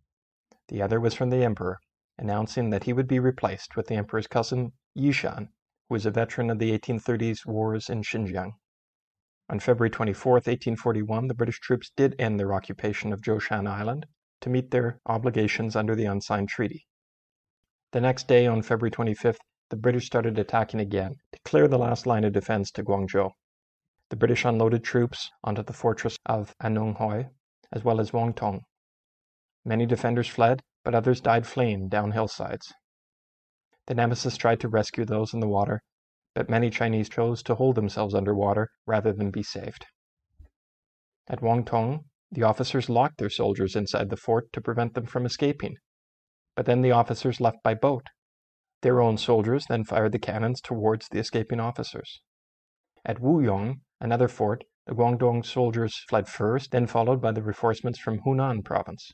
The 0.69 0.83
other 0.83 0.99
was 0.99 1.15
from 1.15 1.31
the 1.31 1.45
Emperor, 1.45 1.79
announcing 2.19 2.71
that 2.71 2.85
he 2.85 2.93
would 2.93 3.07
be 3.07 3.19
replaced 3.19 3.76
with 3.76 3.87
the 3.87 3.95
emperor's 3.95 4.26
cousin 4.26 4.73
Yishan, 4.97 5.49
who 5.88 5.95
was 5.95 6.07
a 6.07 6.11
veteran 6.11 6.49
of 6.49 6.59
the 6.59 6.76
1830s 6.76 7.45
wars 7.45 7.91
in 7.91 8.03
Xinjiang. 8.03 8.53
On 9.49 9.61
February 9.61 9.91
24, 9.91 10.33
1841, 10.33 11.29
the 11.29 11.35
British 11.35 11.61
troops 11.61 11.93
did 11.97 12.17
end 12.19 12.41
their 12.41 12.55
occupation 12.55 13.12
of 13.12 13.21
Zhoushan 13.21 13.69
Island 13.69 14.07
to 14.41 14.50
meet 14.50 14.71
their 14.71 15.00
obligations 15.07 15.76
under 15.76 15.95
the 15.95 16.07
unsigned 16.07 16.49
treaty. 16.49 16.87
The 17.93 18.00
next 18.00 18.26
day, 18.26 18.47
on 18.47 18.62
February 18.62 18.91
25th, 18.91 19.38
the 19.69 19.76
British 19.76 20.07
started 20.07 20.38
attacking 20.38 20.81
again 20.81 21.17
to 21.33 21.38
clear 21.45 21.69
the 21.69 21.79
last 21.79 22.07
line 22.07 22.25
of 22.25 22.33
defense 22.33 22.71
to 22.73 22.83
Guangzhou. 22.83 23.31
The 24.09 24.17
British 24.17 24.45
unloaded 24.45 24.85
troops 24.85 25.31
onto 25.43 25.65
the 25.65 25.73
fortress 25.73 26.17
of 26.27 26.55
Anunghoy, 26.63 27.29
as 27.73 27.83
well 27.83 28.01
as 28.01 28.13
Wangtong. 28.13 28.61
Many 29.65 29.85
defenders 29.85 30.29
fled, 30.29 30.63
but 30.85 30.95
others 30.95 31.21
died 31.21 31.45
fleeing 31.45 31.89
down 31.89 32.13
hillsides. 32.13 32.73
The 33.87 33.95
Nemesis 33.97 34.37
tried 34.37 34.61
to 34.61 34.69
rescue 34.69 35.05
those 35.05 35.35
in 35.35 35.41
the 35.41 35.49
water, 35.49 35.83
but 36.37 36.49
many 36.49 36.71
Chinese 36.71 37.09
chose 37.09 37.43
to 37.43 37.57
hold 37.57 37.75
themselves 37.75 38.15
underwater 38.15 38.71
rather 38.87 39.13
than 39.13 39.33
be 39.33 39.43
saved. 39.43 39.87
At 41.27 41.41
Wangtong, 41.41 42.05
the 42.31 42.45
officers 42.45 42.89
locked 42.89 43.19
their 43.19 43.31
soldiers 43.31 43.75
inside 43.75 44.11
the 44.11 44.17
fort 44.17 44.53
to 44.53 44.61
prevent 44.61 44.95
them 44.95 45.07
from 45.07 45.27
escaping. 45.27 45.79
But 46.55 46.67
then 46.67 46.83
the 46.83 46.93
officers 46.93 47.41
left 47.41 47.59
by 47.65 47.75
boat. 47.75 48.07
Their 48.83 49.01
own 49.01 49.19
soldiers 49.19 49.67
then 49.69 49.83
fired 49.83 50.13
the 50.13 50.21
cannons 50.21 50.61
towards 50.61 51.09
the 51.09 51.19
escaping 51.19 51.59
officers. 51.59 52.21
At 53.05 53.21
Wuyong, 53.21 53.81
another 54.00 54.29
fort, 54.29 54.65
the 54.87 54.95
Guangdong 54.95 55.45
soldiers 55.45 56.05
fled 56.09 56.29
first, 56.29 56.71
then 56.71 56.87
followed 56.87 57.21
by 57.21 57.33
the 57.33 57.43
reinforcements 57.43 57.99
from 57.99 58.21
Hunan 58.21 58.65
province. 58.65 59.12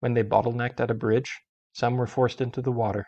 When 0.00 0.14
they 0.14 0.22
bottlenecked 0.22 0.80
at 0.80 0.90
a 0.90 0.94
bridge, 0.94 1.40
some 1.72 1.96
were 1.96 2.06
forced 2.06 2.40
into 2.40 2.60
the 2.60 2.72
water. 2.72 3.04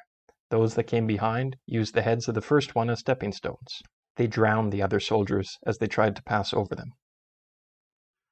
Those 0.51 0.75
that 0.75 0.85
came 0.85 1.07
behind 1.07 1.57
used 1.67 1.95
the 1.95 2.03
heads 2.03 2.27
of 2.27 2.35
the 2.35 2.41
first 2.41 2.75
one 2.75 2.91
as 2.91 3.01
stepping 3.01 3.33
stones. 3.33 3.83
They 4.17 4.27
drowned 4.27 4.73
the 4.73 4.83
other 4.83 4.99
soldiers 4.99 5.59
as 5.67 5.79
they 5.79 5.87
tried 5.87 6.17
to 6.17 6.23
pass 6.23 6.53
over 6.53 6.75
them. 6.75 6.93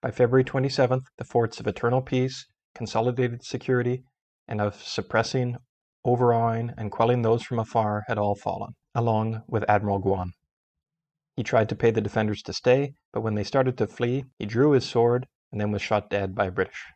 By 0.01 0.11
February 0.11 0.45
27th, 0.45 1.05
the 1.17 1.25
forts 1.25 1.61
of 1.61 1.67
eternal 1.67 2.03
peace, 2.03 2.47
consolidated 2.75 3.45
security, 3.45 4.05
and 4.47 4.61
of 4.61 4.83
suppressing, 4.83 5.57
overawing, 6.05 6.73
and 6.77 6.91
quelling 6.91 7.23
those 7.23 7.43
from 7.43 7.59
afar 7.59 8.05
had 8.07 8.19
all 8.19 8.35
fallen, 8.35 8.75
along 8.95 9.43
with 9.47 9.69
Admiral 9.69 10.01
Guan. 10.01 10.31
He 11.39 11.45
tried 11.45 11.69
to 11.69 11.77
pay 11.77 11.93
the 11.93 12.01
defenders 12.01 12.43
to 12.43 12.53
stay, 12.53 12.95
but 13.13 13.21
when 13.21 13.37
they 13.37 13.45
started 13.45 13.79
to 13.79 13.87
flee, 13.87 14.25
he 14.41 14.45
drew 14.45 14.73
his 14.73 14.85
sword 14.85 15.29
and 15.53 15.61
then 15.61 15.71
was 15.71 15.81
shot 15.81 16.11
dead 16.11 16.35
by 16.35 16.51
British. 16.51 16.87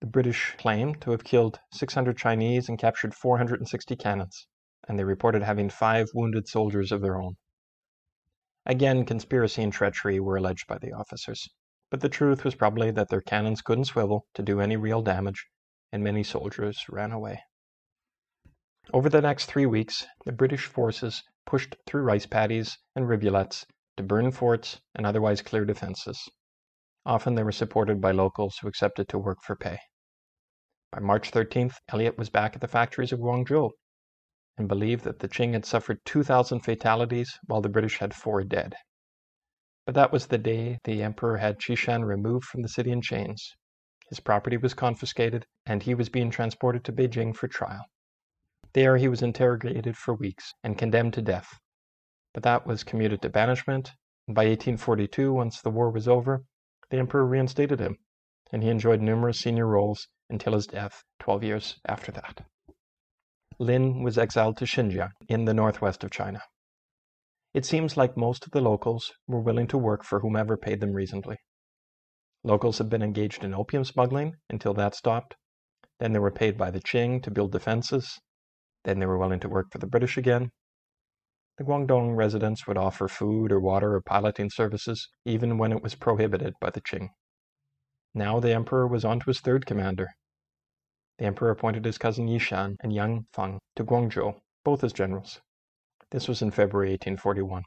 The 0.00 0.06
British 0.06 0.54
claimed 0.56 1.02
to 1.02 1.10
have 1.10 1.24
killed 1.24 1.60
600 1.74 2.16
Chinese 2.16 2.70
and 2.70 2.78
captured 2.78 3.14
460 3.14 3.96
cannons, 3.96 4.46
and 4.88 4.98
they 4.98 5.04
reported 5.04 5.42
having 5.42 5.68
five 5.68 6.08
wounded 6.14 6.48
soldiers 6.48 6.90
of 6.90 7.02
their 7.02 7.20
own. 7.20 7.36
Again, 8.64 9.04
conspiracy 9.04 9.62
and 9.62 9.74
treachery 9.74 10.18
were 10.18 10.38
alleged 10.38 10.66
by 10.66 10.78
the 10.78 10.94
officers, 10.94 11.50
but 11.90 12.00
the 12.00 12.08
truth 12.08 12.44
was 12.44 12.54
probably 12.54 12.90
that 12.92 13.10
their 13.10 13.20
cannons 13.20 13.60
couldn't 13.60 13.84
swivel 13.84 14.26
to 14.32 14.42
do 14.42 14.62
any 14.62 14.78
real 14.78 15.02
damage, 15.02 15.48
and 15.92 16.02
many 16.02 16.22
soldiers 16.22 16.86
ran 16.88 17.12
away. 17.12 17.42
Over 18.90 19.10
the 19.10 19.20
next 19.20 19.50
three 19.50 19.66
weeks, 19.66 20.06
the 20.24 20.32
British 20.32 20.64
forces 20.64 21.22
pushed 21.48 21.74
through 21.86 22.02
rice 22.02 22.26
paddies 22.26 22.76
and 22.94 23.08
rivulets 23.08 23.64
to 23.96 24.02
burn 24.02 24.30
forts 24.30 24.78
and 24.94 25.06
otherwise 25.06 25.40
clear 25.40 25.64
defenses. 25.64 26.28
Often 27.06 27.36
they 27.36 27.42
were 27.42 27.52
supported 27.52 28.02
by 28.02 28.10
locals 28.10 28.58
who 28.60 28.68
accepted 28.68 29.08
to 29.08 29.18
work 29.18 29.38
for 29.42 29.56
pay. 29.56 29.78
By 30.92 31.00
March 31.00 31.30
13th, 31.30 31.76
Elliot 31.88 32.18
was 32.18 32.28
back 32.28 32.54
at 32.54 32.60
the 32.60 32.68
factories 32.68 33.12
of 33.12 33.20
Guangzhou 33.20 33.70
and 34.58 34.68
believed 34.68 35.04
that 35.04 35.20
the 35.20 35.28
Qing 35.28 35.54
had 35.54 35.64
suffered 35.64 36.04
2,000 36.04 36.60
fatalities 36.60 37.38
while 37.46 37.62
the 37.62 37.70
British 37.70 37.96
had 37.96 38.12
four 38.12 38.44
dead. 38.44 38.74
But 39.86 39.94
that 39.94 40.12
was 40.12 40.26
the 40.26 40.36
day 40.36 40.78
the 40.84 41.02
emperor 41.02 41.38
had 41.38 41.60
Qishan 41.60 42.04
removed 42.04 42.44
from 42.44 42.60
the 42.60 42.68
city 42.68 42.90
in 42.92 43.00
chains. 43.00 43.56
His 44.10 44.20
property 44.20 44.58
was 44.58 44.74
confiscated, 44.74 45.46
and 45.64 45.82
he 45.82 45.94
was 45.94 46.10
being 46.10 46.30
transported 46.30 46.84
to 46.84 46.92
Beijing 46.92 47.34
for 47.34 47.48
trial. 47.48 47.86
There 48.74 48.96
he 48.96 49.08
was 49.08 49.22
interrogated 49.22 49.96
for 49.96 50.14
weeks 50.14 50.52
and 50.62 50.76
condemned 50.76 51.14
to 51.14 51.22
death. 51.22 51.58
But 52.34 52.42
that 52.42 52.66
was 52.66 52.84
commuted 52.84 53.22
to 53.22 53.30
banishment, 53.30 53.92
and 54.26 54.34
by 54.34 54.42
1842, 54.42 55.32
once 55.32 55.60
the 55.60 55.70
war 55.70 55.90
was 55.90 56.06
over, 56.06 56.44
the 56.90 56.98
emperor 56.98 57.26
reinstated 57.26 57.80
him, 57.80 57.96
and 58.52 58.62
he 58.62 58.68
enjoyed 58.68 59.00
numerous 59.00 59.40
senior 59.40 59.66
roles 59.66 60.08
until 60.28 60.52
his 60.52 60.66
death 60.66 61.02
12 61.20 61.44
years 61.44 61.80
after 61.86 62.12
that. 62.12 62.44
Lin 63.58 64.02
was 64.02 64.18
exiled 64.18 64.56
to 64.58 64.66
Xinjiang 64.66 65.12
in 65.28 65.46
the 65.46 65.54
northwest 65.54 66.04
of 66.04 66.10
China. 66.10 66.42
It 67.54 67.64
seems 67.64 67.96
like 67.96 68.16
most 68.16 68.44
of 68.44 68.52
the 68.52 68.60
locals 68.60 69.10
were 69.26 69.40
willing 69.40 69.66
to 69.68 69.78
work 69.78 70.04
for 70.04 70.20
whomever 70.20 70.56
paid 70.56 70.80
them 70.80 70.92
reasonably. 70.92 71.38
Locals 72.44 72.78
had 72.78 72.88
been 72.88 73.02
engaged 73.02 73.42
in 73.42 73.54
opium 73.54 73.84
smuggling 73.84 74.36
until 74.48 74.74
that 74.74 74.94
stopped. 74.94 75.36
Then 75.98 76.12
they 76.12 76.18
were 76.18 76.30
paid 76.30 76.56
by 76.56 76.70
the 76.70 76.80
Qing 76.80 77.22
to 77.22 77.30
build 77.30 77.50
defenses. 77.50 78.20
Then 78.84 78.98
they 78.98 79.06
were 79.06 79.18
willing 79.18 79.40
to 79.40 79.48
work 79.48 79.72
for 79.72 79.78
the 79.78 79.86
British 79.86 80.16
again. 80.16 80.50
The 81.58 81.64
Guangdong 81.64 82.14
residents 82.14 82.66
would 82.66 82.78
offer 82.78 83.08
food 83.08 83.50
or 83.50 83.58
water 83.58 83.94
or 83.94 84.00
piloting 84.00 84.48
services, 84.48 85.08
even 85.24 85.58
when 85.58 85.72
it 85.72 85.82
was 85.82 85.96
prohibited 85.96 86.54
by 86.60 86.70
the 86.70 86.80
Qing. 86.80 87.08
Now 88.14 88.38
the 88.38 88.52
emperor 88.54 88.86
was 88.86 89.04
on 89.04 89.18
to 89.20 89.26
his 89.26 89.40
third 89.40 89.66
commander. 89.66 90.08
The 91.18 91.24
emperor 91.24 91.50
appointed 91.50 91.84
his 91.84 91.98
cousin 91.98 92.28
Yishan 92.28 92.76
and 92.80 92.92
Yang 92.92 93.26
Feng 93.32 93.58
to 93.74 93.84
Guangzhou, 93.84 94.40
both 94.62 94.84
as 94.84 94.92
generals. 94.92 95.40
This 96.10 96.28
was 96.28 96.40
in 96.40 96.52
February 96.52 96.90
1841. 96.90 97.64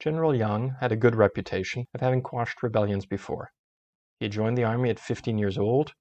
General 0.00 0.34
Yang 0.34 0.74
had 0.80 0.90
a 0.90 0.96
good 0.96 1.14
reputation 1.14 1.86
of 1.94 2.00
having 2.00 2.20
quashed 2.20 2.62
rebellions 2.62 3.06
before. 3.06 3.52
He 4.18 4.24
had 4.24 4.32
joined 4.32 4.58
the 4.58 4.64
army 4.64 4.90
at 4.90 4.98
15 4.98 5.38
years 5.38 5.56
old, 5.56 5.92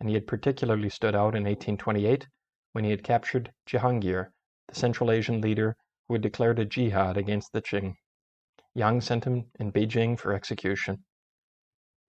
and 0.00 0.08
he 0.08 0.14
had 0.14 0.26
particularly 0.26 0.88
stood 0.88 1.14
out 1.14 1.36
in 1.36 1.44
1828 1.44 2.26
when 2.76 2.84
he 2.84 2.90
had 2.90 3.02
captured 3.02 3.54
Jehangir 3.64 4.34
the 4.68 4.74
Central 4.74 5.10
Asian 5.10 5.40
leader 5.40 5.78
who 6.06 6.12
had 6.12 6.20
declared 6.20 6.58
a 6.58 6.66
jihad 6.66 7.16
against 7.16 7.50
the 7.54 7.62
Qing. 7.62 7.94
Yang 8.74 9.00
sent 9.00 9.24
him 9.24 9.50
in 9.58 9.72
Beijing 9.72 10.18
for 10.18 10.34
execution. 10.34 11.02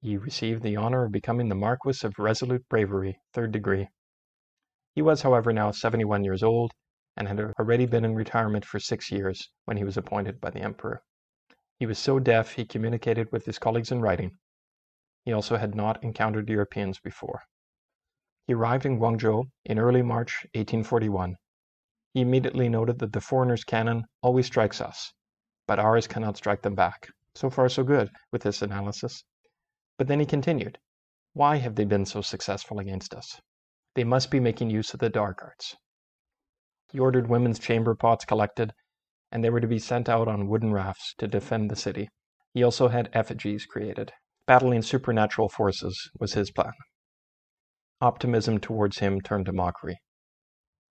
He 0.02 0.18
received 0.18 0.64
the 0.64 0.76
honor 0.76 1.06
of 1.06 1.14
becoming 1.14 1.48
the 1.48 1.56
Marquis 1.56 2.06
of 2.06 2.20
Resolute 2.20 2.68
Bravery, 2.68 3.18
third 3.32 3.54
degree. 3.54 3.88
He 4.94 5.02
was, 5.02 5.22
however, 5.22 5.54
now 5.54 5.72
71 5.72 6.26
years 6.26 6.44
old 6.44 6.74
and 7.16 7.30
had 7.30 7.40
already 7.40 7.86
been 7.86 8.04
in 8.04 8.14
retirement 8.14 8.66
for 8.66 8.78
six 8.78 9.10
years 9.10 9.50
when 9.64 9.78
he 9.78 9.86
was 9.86 9.96
appointed 9.96 10.42
by 10.42 10.50
the 10.50 10.60
emperor. 10.60 11.02
He 11.80 11.86
was 11.86 11.98
so 11.98 12.20
deaf 12.20 12.56
he 12.56 12.66
communicated 12.66 13.32
with 13.32 13.46
his 13.46 13.58
colleagues 13.58 13.90
in 13.90 14.02
writing. 14.02 14.32
He 15.24 15.32
also 15.32 15.56
had 15.56 15.76
not 15.76 16.04
encountered 16.04 16.50
Europeans 16.50 17.00
before. 17.00 17.44
He 18.48 18.54
arrived 18.54 18.86
in 18.86 18.98
Guangzhou 18.98 19.44
in 19.66 19.78
early 19.78 20.02
March 20.02 20.48
1841 20.56 21.36
he 22.18 22.22
immediately 22.22 22.68
noted 22.68 22.98
that 22.98 23.14
the 23.14 23.22
foreigner's 23.22 23.64
cannon 23.64 24.04
always 24.24 24.48
strikes 24.48 24.82
us, 24.82 25.14
but 25.68 25.78
ours 25.78 26.08
cannot 26.08 26.36
strike 26.36 26.64
them 26.64 26.74
back. 26.74 27.10
So 27.36 27.52
far, 27.52 27.70
so 27.70 27.84
good 27.84 28.10
with 28.32 28.42
this 28.42 28.64
analysis. 28.64 29.24
But 30.00 30.08
then 30.08 30.20
he 30.20 30.26
continued, 30.26 30.80
Why 31.34 31.58
have 31.58 31.76
they 31.76 31.86
been 31.86 32.08
so 32.08 32.22
successful 32.22 32.80
against 32.80 33.14
us? 33.14 33.40
They 33.94 34.04
must 34.04 34.32
be 34.32 34.40
making 34.40 34.72
use 34.72 34.96
of 34.96 35.00
the 35.00 35.12
dark 35.12 35.44
arts. 35.44 35.76
He 36.92 36.98
ordered 36.98 37.28
women's 37.28 37.60
chamber 37.60 37.94
pots 37.94 38.26
collected, 38.26 38.74
and 39.32 39.44
they 39.44 39.52
were 39.52 39.62
to 39.62 39.68
be 39.68 39.78
sent 39.78 40.10
out 40.10 40.28
on 40.28 40.48
wooden 40.48 40.74
rafts 40.74 41.14
to 41.20 41.28
defend 41.28 41.70
the 41.70 41.76
city. 41.76 42.10
He 42.52 42.64
also 42.64 42.88
had 42.88 43.12
effigies 43.14 43.68
created. 43.68 44.12
Battling 44.48 44.82
supernatural 44.82 45.50
forces 45.50 46.10
was 46.20 46.34
his 46.34 46.50
plan. 46.50 46.74
Optimism 48.00 48.60
towards 48.60 49.00
him 49.00 49.22
turned 49.22 49.48
to 49.48 49.52
mockery. 49.52 50.00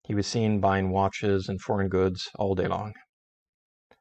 He 0.02 0.14
was 0.14 0.26
seen 0.26 0.58
buying 0.58 0.90
watches 0.90 1.48
and 1.48 1.60
foreign 1.60 1.88
goods 1.88 2.28
all 2.34 2.56
day 2.56 2.66
long. 2.66 2.94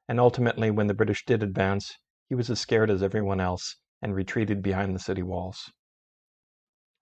And 0.08 0.20
ultimately, 0.20 0.72
when 0.72 0.88
the 0.88 0.96
British 0.96 1.24
did 1.24 1.44
advance, 1.44 1.96
he 2.28 2.34
was 2.34 2.50
as 2.50 2.60
scared 2.60 2.90
as 2.90 3.04
everyone 3.04 3.40
else 3.40 3.76
and 4.02 4.16
retreated 4.16 4.64
behind 4.64 4.96
the 4.96 5.00
city 5.00 5.22
walls. 5.22 5.72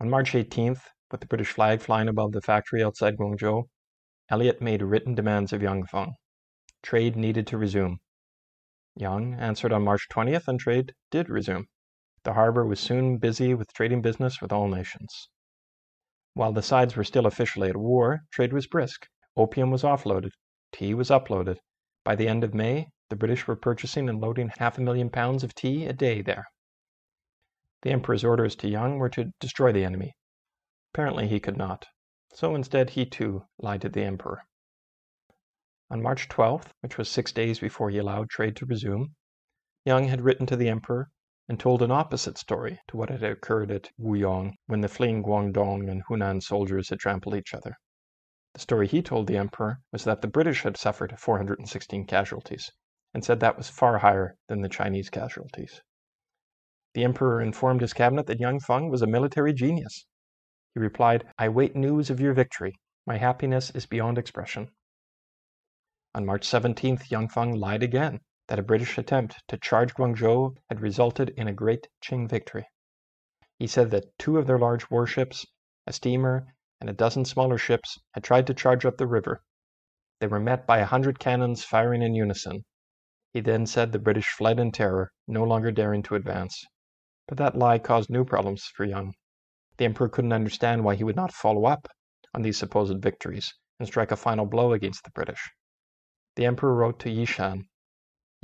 On 0.01 0.09
March 0.09 0.33
18th, 0.33 0.81
with 1.11 1.21
the 1.21 1.27
British 1.27 1.51
flag 1.51 1.79
flying 1.79 2.09
above 2.09 2.33
the 2.33 2.41
factory 2.41 2.83
outside 2.83 3.15
Guangzhou, 3.15 3.69
Elliot 4.27 4.61
made 4.61 4.81
written 4.81 5.15
demands 5.15 5.53
of 5.53 5.61
Yang 5.61 5.85
Feng. 5.85 6.15
Trade 6.81 7.15
needed 7.15 7.47
to 7.47 7.57
resume. 7.57 7.99
Yang 8.95 9.35
answered 9.35 9.71
on 9.71 9.83
March 9.83 10.07
20th, 10.11 10.49
and 10.49 10.59
trade 10.59 10.93
did 11.09 11.29
resume. 11.29 11.67
The 12.23 12.33
harbor 12.33 12.65
was 12.65 12.81
soon 12.81 13.17
busy 13.17 13.53
with 13.53 13.71
trading 13.71 14.01
business 14.01 14.41
with 14.41 14.51
all 14.51 14.67
nations. 14.67 15.29
While 16.35 16.51
the 16.51 16.61
sides 16.61 16.97
were 16.97 17.05
still 17.05 17.25
officially 17.25 17.69
at 17.69 17.77
war, 17.77 18.25
trade 18.29 18.51
was 18.51 18.67
brisk. 18.67 19.07
Opium 19.37 19.71
was 19.71 19.83
offloaded. 19.83 20.31
Tea 20.73 20.93
was 20.93 21.09
uploaded. 21.09 21.59
By 22.03 22.17
the 22.17 22.27
end 22.27 22.43
of 22.43 22.53
May, 22.53 22.89
the 23.09 23.15
British 23.15 23.47
were 23.47 23.55
purchasing 23.55 24.09
and 24.09 24.19
loading 24.19 24.51
half 24.57 24.77
a 24.77 24.81
million 24.81 25.09
pounds 25.09 25.45
of 25.45 25.55
tea 25.55 25.85
a 25.85 25.93
day 25.93 26.21
there. 26.21 26.45
The 27.83 27.91
Emperor's 27.91 28.25
orders 28.25 28.53
to 28.57 28.67
Young 28.67 28.97
were 28.97 29.07
to 29.11 29.31
destroy 29.39 29.71
the 29.71 29.85
enemy. 29.85 30.13
Apparently 30.93 31.29
he 31.29 31.39
could 31.39 31.55
not. 31.55 31.85
So 32.33 32.53
instead, 32.53 32.89
he 32.89 33.05
too 33.05 33.45
lied 33.57 33.81
to 33.83 33.89
the 33.89 34.03
emperor. 34.03 34.43
On 35.89 36.01
March 36.01 36.27
12th, 36.27 36.73
which 36.81 36.97
was 36.97 37.09
six 37.09 37.31
days 37.31 37.59
before 37.59 37.89
he 37.89 37.97
allowed 37.97 38.29
trade 38.29 38.57
to 38.57 38.65
resume, 38.65 39.15
Young 39.85 40.09
had 40.09 40.19
written 40.19 40.45
to 40.47 40.57
the 40.57 40.67
emperor 40.67 41.09
and 41.47 41.59
told 41.59 41.81
an 41.81 41.91
opposite 41.91 42.37
story 42.37 42.79
to 42.87 42.97
what 42.97 43.09
had 43.09 43.23
occurred 43.23 43.69
at 43.69 43.91
Wuyong 43.99 44.53
when 44.65 44.81
the 44.81 44.87
fleeing 44.87 45.21
Guangdong 45.21 45.87
and 45.89 46.03
Hunan 46.05 46.41
soldiers 46.41 46.89
had 46.89 46.99
trampled 46.99 47.35
each 47.35 47.53
other. 47.53 47.77
The 48.53 48.61
story 48.61 48.87
he 48.87 49.03
told 49.03 49.27
the 49.27 49.37
emperor 49.37 49.81
was 49.91 50.05
that 50.05 50.21
the 50.21 50.27
British 50.27 50.63
had 50.63 50.75
suffered 50.75 51.19
416 51.19 52.07
casualties, 52.07 52.71
and 53.13 53.23
said 53.23 53.39
that 53.41 53.57
was 53.57 53.69
far 53.69 53.99
higher 53.99 54.37
than 54.47 54.61
the 54.61 54.69
Chinese 54.69 55.09
casualties. 55.09 55.81
The 56.95 57.03
emperor 57.03 57.41
informed 57.41 57.81
his 57.81 57.93
cabinet 57.93 58.25
that 58.27 58.39
Young 58.39 58.59
Feng 58.59 58.89
was 58.89 59.03
a 59.03 59.07
military 59.07 59.53
genius. 59.53 60.05
He 60.73 60.79
replied, 60.79 61.25
I 61.37 61.49
wait 61.49 61.75
news 61.75 62.09
of 62.09 62.19
your 62.19 62.33
victory. 62.33 62.73
My 63.05 63.17
happiness 63.17 63.69
is 63.71 63.85
beyond 63.85 64.17
expression. 64.17 64.71
On 66.15 66.25
March 66.25 66.47
17th, 66.47 67.11
Young 67.11 67.27
Feng 67.27 67.53
lied 67.55 67.83
again 67.83 68.21
that 68.47 68.59
a 68.59 68.63
British 68.63 68.97
attempt 68.97 69.41
to 69.47 69.57
charge 69.57 69.93
Guangzhou 69.95 70.55
had 70.69 70.79
resulted 70.81 71.29
in 71.29 71.47
a 71.47 71.53
great 71.53 71.87
Qing 72.01 72.29
victory. 72.29 72.67
He 73.57 73.67
said 73.67 73.89
that 73.91 74.17
two 74.19 74.37
of 74.37 74.45
their 74.45 74.59
large 74.59 74.89
warships, 74.89 75.45
a 75.87 75.93
steamer, 75.93 76.53
and 76.79 76.89
a 76.89 76.93
dozen 76.93 77.25
smaller 77.25 77.57
ships 77.57 77.97
had 78.13 78.23
tried 78.23 78.45
to 78.47 78.53
charge 78.53 78.85
up 78.85 78.97
the 78.97 79.07
river. 79.07 79.43
They 80.19 80.27
were 80.27 80.39
met 80.39 80.67
by 80.67 80.77
a 80.77 80.85
hundred 80.85 81.17
cannons 81.17 81.63
firing 81.63 82.01
in 82.01 82.13
unison. 82.13 82.65
He 83.33 83.41
then 83.41 83.65
said 83.65 83.91
the 83.91 83.99
British 83.99 84.29
fled 84.29 84.59
in 84.59 84.71
terror, 84.71 85.11
no 85.27 85.43
longer 85.43 85.71
daring 85.71 86.03
to 86.03 86.15
advance. 86.15 86.63
But 87.27 87.37
that 87.39 87.57
lie 87.57 87.79
caused 87.79 88.09
new 88.09 88.25
problems 88.25 88.65
for 88.65 88.85
Young. 88.85 89.13
The 89.77 89.85
emperor 89.85 90.09
couldn't 90.09 90.33
understand 90.33 90.83
why 90.83 90.95
he 90.95 91.03
would 91.03 91.15
not 91.15 91.33
follow 91.33 91.65
up 91.65 91.87
on 92.33 92.43
these 92.43 92.57
supposed 92.57 93.01
victories 93.01 93.53
and 93.79 93.87
strike 93.87 94.11
a 94.11 94.15
final 94.15 94.45
blow 94.45 94.73
against 94.73 95.03
the 95.03 95.11
British. 95.11 95.51
The 96.35 96.45
emperor 96.45 96.75
wrote 96.75 96.99
to 96.99 97.09
Yishan 97.09 97.63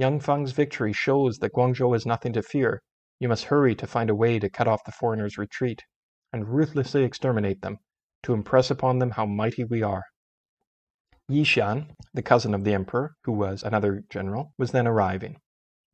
Young 0.02 0.20
Feng's 0.20 0.52
victory 0.52 0.94
shows 0.94 1.38
that 1.38 1.54
Guangzhou 1.54 1.94
has 1.94 2.08
nothing 2.08 2.34
to 2.34 2.42
fear. 2.42 2.82
You 3.20 3.30
must 3.30 3.44
hurry 3.44 3.76
to 3.76 3.86
find 3.86 4.10
a 4.10 4.16
way 4.16 4.40
to 4.40 4.50
cut 4.50 4.68
off 4.68 4.84
the 4.84 4.92
foreigners' 4.92 5.38
retreat, 5.38 5.84
and 6.34 6.50
ruthlessly 6.50 7.04
exterminate 7.04 7.62
them, 7.62 7.78
to 8.24 8.34
impress 8.34 8.72
upon 8.72 8.98
them 8.98 9.12
how 9.12 9.28
mighty 9.28 9.64
we 9.64 9.84
are. 9.84 10.04
Yishan, 11.30 11.96
the 12.16 12.24
cousin 12.24 12.56
of 12.56 12.64
the 12.64 12.74
emperor, 12.74 13.14
who 13.26 13.32
was 13.32 13.62
another 13.62 14.04
general, 14.10 14.56
was 14.58 14.72
then 14.72 14.88
arriving. 14.88 15.40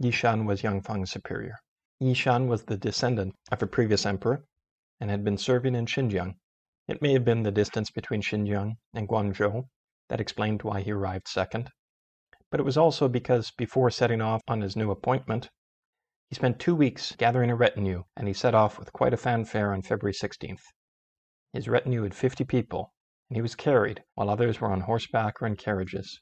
Yishan 0.02 0.46
was 0.46 0.64
Young 0.64 0.82
Feng's 0.82 1.12
superior. 1.12 1.58
Yishan 2.02 2.48
was 2.48 2.64
the 2.64 2.78
descendant 2.78 3.36
of 3.52 3.62
a 3.62 3.68
previous 3.68 4.06
emperor 4.06 4.46
and 5.02 5.10
had 5.10 5.26
been 5.26 5.38
serving 5.38 5.76
in 5.76 5.86
Xinjiang. 5.86 6.38
It 6.88 7.02
may 7.02 7.12
have 7.12 7.26
been 7.26 7.44
the 7.44 7.52
distance 7.52 7.92
between 7.92 8.22
Xinjiang 8.22 8.78
and 8.94 9.10
Guangzhou 9.10 9.68
that 10.08 10.22
explained 10.22 10.64
why 10.64 10.80
he 10.80 10.94
arrived 10.94 11.28
second 11.28 11.72
but 12.50 12.60
it 12.60 12.64
was 12.64 12.78
also 12.78 13.08
because 13.08 13.52
before 13.52 13.90
setting 13.90 14.22
off 14.22 14.42
on 14.48 14.62
his 14.62 14.76
new 14.76 14.92
appointment, 14.92 15.50
he 16.30 16.36
spent 16.36 16.60
two 16.60 16.76
weeks 16.76 17.16
gathering 17.18 17.50
a 17.50 17.56
retinue, 17.56 18.04
and 18.16 18.28
he 18.28 18.34
set 18.34 18.54
off 18.54 18.78
with 18.78 18.94
quite 18.94 19.14
a 19.14 19.18
fanfare 19.18 19.74
on 19.74 19.82
February 19.82 20.14
16th. 20.14 20.64
His 21.54 21.68
retinue 21.68 22.04
had 22.04 22.14
50 22.14 22.44
people, 22.44 22.94
and 23.30 23.36
he 23.38 23.42
was 23.42 23.56
carried, 23.56 24.04
while 24.16 24.30
others 24.30 24.60
were 24.60 24.72
on 24.72 24.82
horseback 24.82 25.42
or 25.42 25.48
in 25.48 25.56
carriages. 25.56 26.22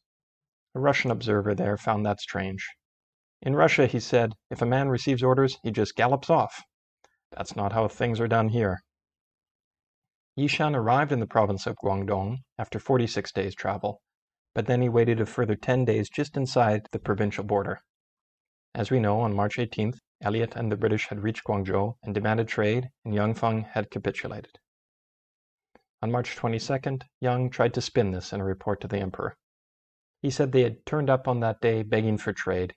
A 0.76 0.80
Russian 0.80 1.10
observer 1.12 1.56
there 1.56 1.78
found 1.78 2.06
that 2.06 2.20
strange. 2.20 2.68
In 3.42 3.56
Russia, 3.56 3.86
he 3.86 4.00
said, 4.00 4.34
if 4.50 4.62
a 4.62 4.66
man 4.66 4.90
receives 4.90 5.24
orders, 5.24 5.58
he 5.64 5.72
just 5.72 5.96
gallops 5.96 6.30
off. 6.30 6.64
That's 7.32 7.56
not 7.56 7.74
how 7.74 7.88
things 7.88 8.20
are 8.20 8.28
done 8.28 8.50
here. 8.50 8.80
Yishan 10.38 10.76
arrived 10.76 11.12
in 11.12 11.20
the 11.20 11.28
province 11.28 11.66
of 11.66 11.78
Guangdong 11.78 12.40
after 12.58 12.80
46 12.80 13.32
days' 13.32 13.56
travel, 13.56 14.02
but 14.56 14.66
then 14.66 14.82
he 14.82 14.90
waited 14.90 15.20
a 15.20 15.26
further 15.26 15.56
10 15.56 15.86
days 15.86 16.10
just 16.10 16.38
inside 16.38 16.88
the 16.92 17.00
provincial 17.00 17.44
border. 17.44 17.82
As 18.74 18.90
we 18.90 19.00
know, 19.00 19.20
on 19.20 19.36
March 19.36 19.58
18th, 19.58 20.00
Elliot 20.22 20.56
and 20.56 20.72
the 20.72 20.78
British 20.78 21.08
had 21.10 21.22
reached 21.22 21.44
Guangzhou 21.44 21.98
and 22.02 22.16
demanded 22.16 22.48
trade, 22.48 22.90
and 23.04 23.14
Young 23.14 23.36
Feng 23.36 23.64
had 23.64 23.92
capitulated. 23.92 24.58
On 26.02 26.12
March 26.12 26.36
22nd, 26.36 27.04
Young 27.20 27.50
tried 27.50 27.74
to 27.74 27.82
spin 27.82 28.12
this 28.12 28.32
in 28.32 28.40
a 28.40 28.46
report 28.46 28.80
to 28.82 28.88
the 28.88 28.98
emperor. 28.98 29.36
He 30.22 30.30
said 30.30 30.52
they 30.52 30.64
had 30.64 30.86
turned 30.86 31.10
up 31.10 31.28
on 31.28 31.42
that 31.42 31.60
day 31.60 31.84
begging 31.84 32.18
for 32.18 32.32
trade. 32.32 32.74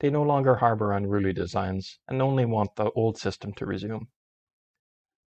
They 0.00 0.10
no 0.10 0.22
longer 0.22 0.56
harbor 0.56 0.92
unruly 0.92 1.32
designs 1.32 1.98
and 2.06 2.22
only 2.22 2.44
want 2.44 2.76
the 2.76 2.90
old 2.92 3.18
system 3.18 3.52
to 3.54 3.66
resume. 3.66 4.08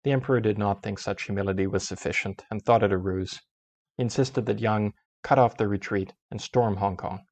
The 0.03 0.11
emperor 0.11 0.39
did 0.39 0.57
not 0.57 0.83
think 0.83 0.99
such 0.99 1.23
humility 1.23 1.67
was 1.67 1.85
sufficient 1.87 2.43
and 2.49 2.61
thought 2.61 2.83
it 2.83 2.93
a 2.93 2.97
ruse. 2.97 3.41
He 3.97 4.03
insisted 4.03 4.45
that 4.45 4.59
Young 4.59 4.93
cut 5.23 5.37
off 5.37 5.57
their 5.57 5.67
retreat, 5.67 6.13
and 6.29 6.41
storm 6.41 6.77
Hong 6.77 6.97
Kong. 6.97 7.25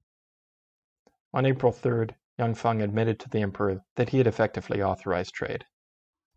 On 1.33 1.45
April 1.45 1.71
3rd, 1.71 2.15
Young 2.37 2.55
Feng 2.55 2.81
admitted 2.81 3.19
to 3.19 3.29
the 3.29 3.41
emperor 3.41 3.81
that 3.95 4.09
he 4.09 4.17
had 4.17 4.27
effectively 4.27 4.81
authorized 4.81 5.33
trade. 5.33 5.65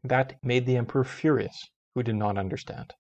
That 0.03 0.43
made 0.43 0.67
the 0.67 0.77
emperor 0.77 1.05
furious, 1.05 1.71
who 1.95 2.03
did 2.03 2.17
not 2.17 2.39
understand. 2.39 2.95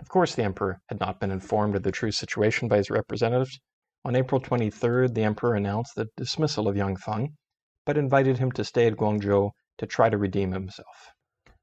Of 0.00 0.08
course, 0.08 0.34
the 0.34 0.42
emperor 0.42 0.80
had 0.88 1.00
not 1.00 1.20
been 1.20 1.30
informed 1.30 1.74
of 1.74 1.82
the 1.82 1.90
true 1.90 2.12
situation 2.12 2.68
by 2.68 2.76
his 2.76 2.90
representatives. 2.90 3.58
On 4.04 4.14
April 4.14 4.40
23rd, 4.40 5.14
the 5.14 5.24
emperor 5.24 5.54
announced 5.54 5.94
the 5.94 6.08
dismissal 6.16 6.68
of 6.68 6.76
Young 6.76 6.96
Feng, 6.96 7.36
but 7.84 7.96
invited 7.96 8.38
him 8.38 8.52
to 8.52 8.64
stay 8.64 8.86
at 8.86 8.96
Guangzhou 8.96 9.50
to 9.78 9.86
try 9.86 10.08
to 10.08 10.18
redeem 10.18 10.52
himself. 10.52 11.12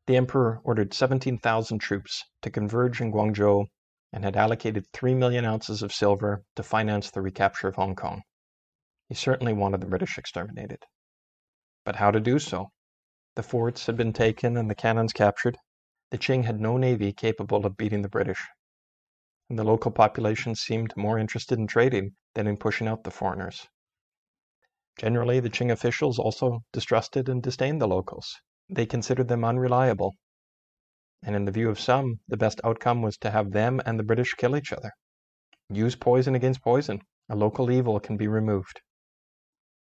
The 0.08 0.17
emperor 0.17 0.60
ordered 0.63 0.93
17,000 0.93 1.80
troops 1.80 2.23
to 2.41 2.49
converge 2.49 3.01
in 3.01 3.12
Guangzhou 3.12 3.67
and 4.13 4.23
had 4.23 4.35
allocated 4.35 4.85
3 4.93 5.13
million 5.15 5.45
ounces 5.45 5.81
of 5.81 5.93
silver 5.93 6.43
to 6.55 6.63
finance 6.63 7.11
the 7.11 7.21
recapture 7.21 7.67
of 7.67 7.75
Hong 7.75 7.95
Kong. 7.95 8.21
He 9.09 9.15
certainly 9.15 9.53
wanted 9.53 9.81
the 9.81 9.87
British 9.87 10.17
exterminated. 10.17 10.83
But 11.83 11.97
how 11.97 12.11
to 12.11 12.19
do 12.19 12.39
so? 12.39 12.71
The 13.35 13.43
forts 13.43 13.85
had 13.85 13.97
been 13.97 14.13
taken 14.13 14.57
and 14.57 14.69
the 14.69 14.75
cannons 14.75 15.13
captured. 15.13 15.57
The 16.11 16.17
Qing 16.17 16.45
had 16.45 16.59
no 16.59 16.77
navy 16.77 17.13
capable 17.13 17.65
of 17.65 17.77
beating 17.77 18.01
the 18.01 18.09
British. 18.09 18.41
And 19.49 19.59
the 19.59 19.63
local 19.63 19.91
population 19.91 20.55
seemed 20.55 20.95
more 20.95 21.19
interested 21.19 21.59
in 21.59 21.67
trading 21.67 22.15
than 22.33 22.47
in 22.47 22.57
pushing 22.57 22.87
out 22.87 23.03
the 23.03 23.11
foreigners. 23.11 23.67
Generally, 24.97 25.41
the 25.41 25.49
Qing 25.49 25.71
officials 25.71 26.17
also 26.17 26.63
distrusted 26.71 27.27
and 27.27 27.43
disdained 27.43 27.81
the 27.81 27.87
locals. 27.87 28.39
They 28.69 28.85
considered 28.85 29.27
them 29.27 29.43
unreliable 29.43 30.15
and 31.23 31.36
in 31.36 31.45
the 31.45 31.51
view 31.51 31.69
of 31.69 31.80
some, 31.80 32.19
the 32.28 32.38
best 32.38 32.62
outcome 32.63 33.01
was 33.01 33.17
to 33.17 33.32
have 33.32 33.51
them 33.51 33.82
and 33.86 33.99
the 33.99 34.04
British 34.04 34.34
kill 34.34 34.56
each 34.56 34.73
other. 34.73 34.91
Use 35.69 35.95
poison 35.95 36.36
against 36.36 36.62
poison. 36.62 37.01
A 37.30 37.36
local 37.36 37.71
evil 37.71 37.99
can 37.99 38.17
be 38.17 38.28
removed. 38.28 38.82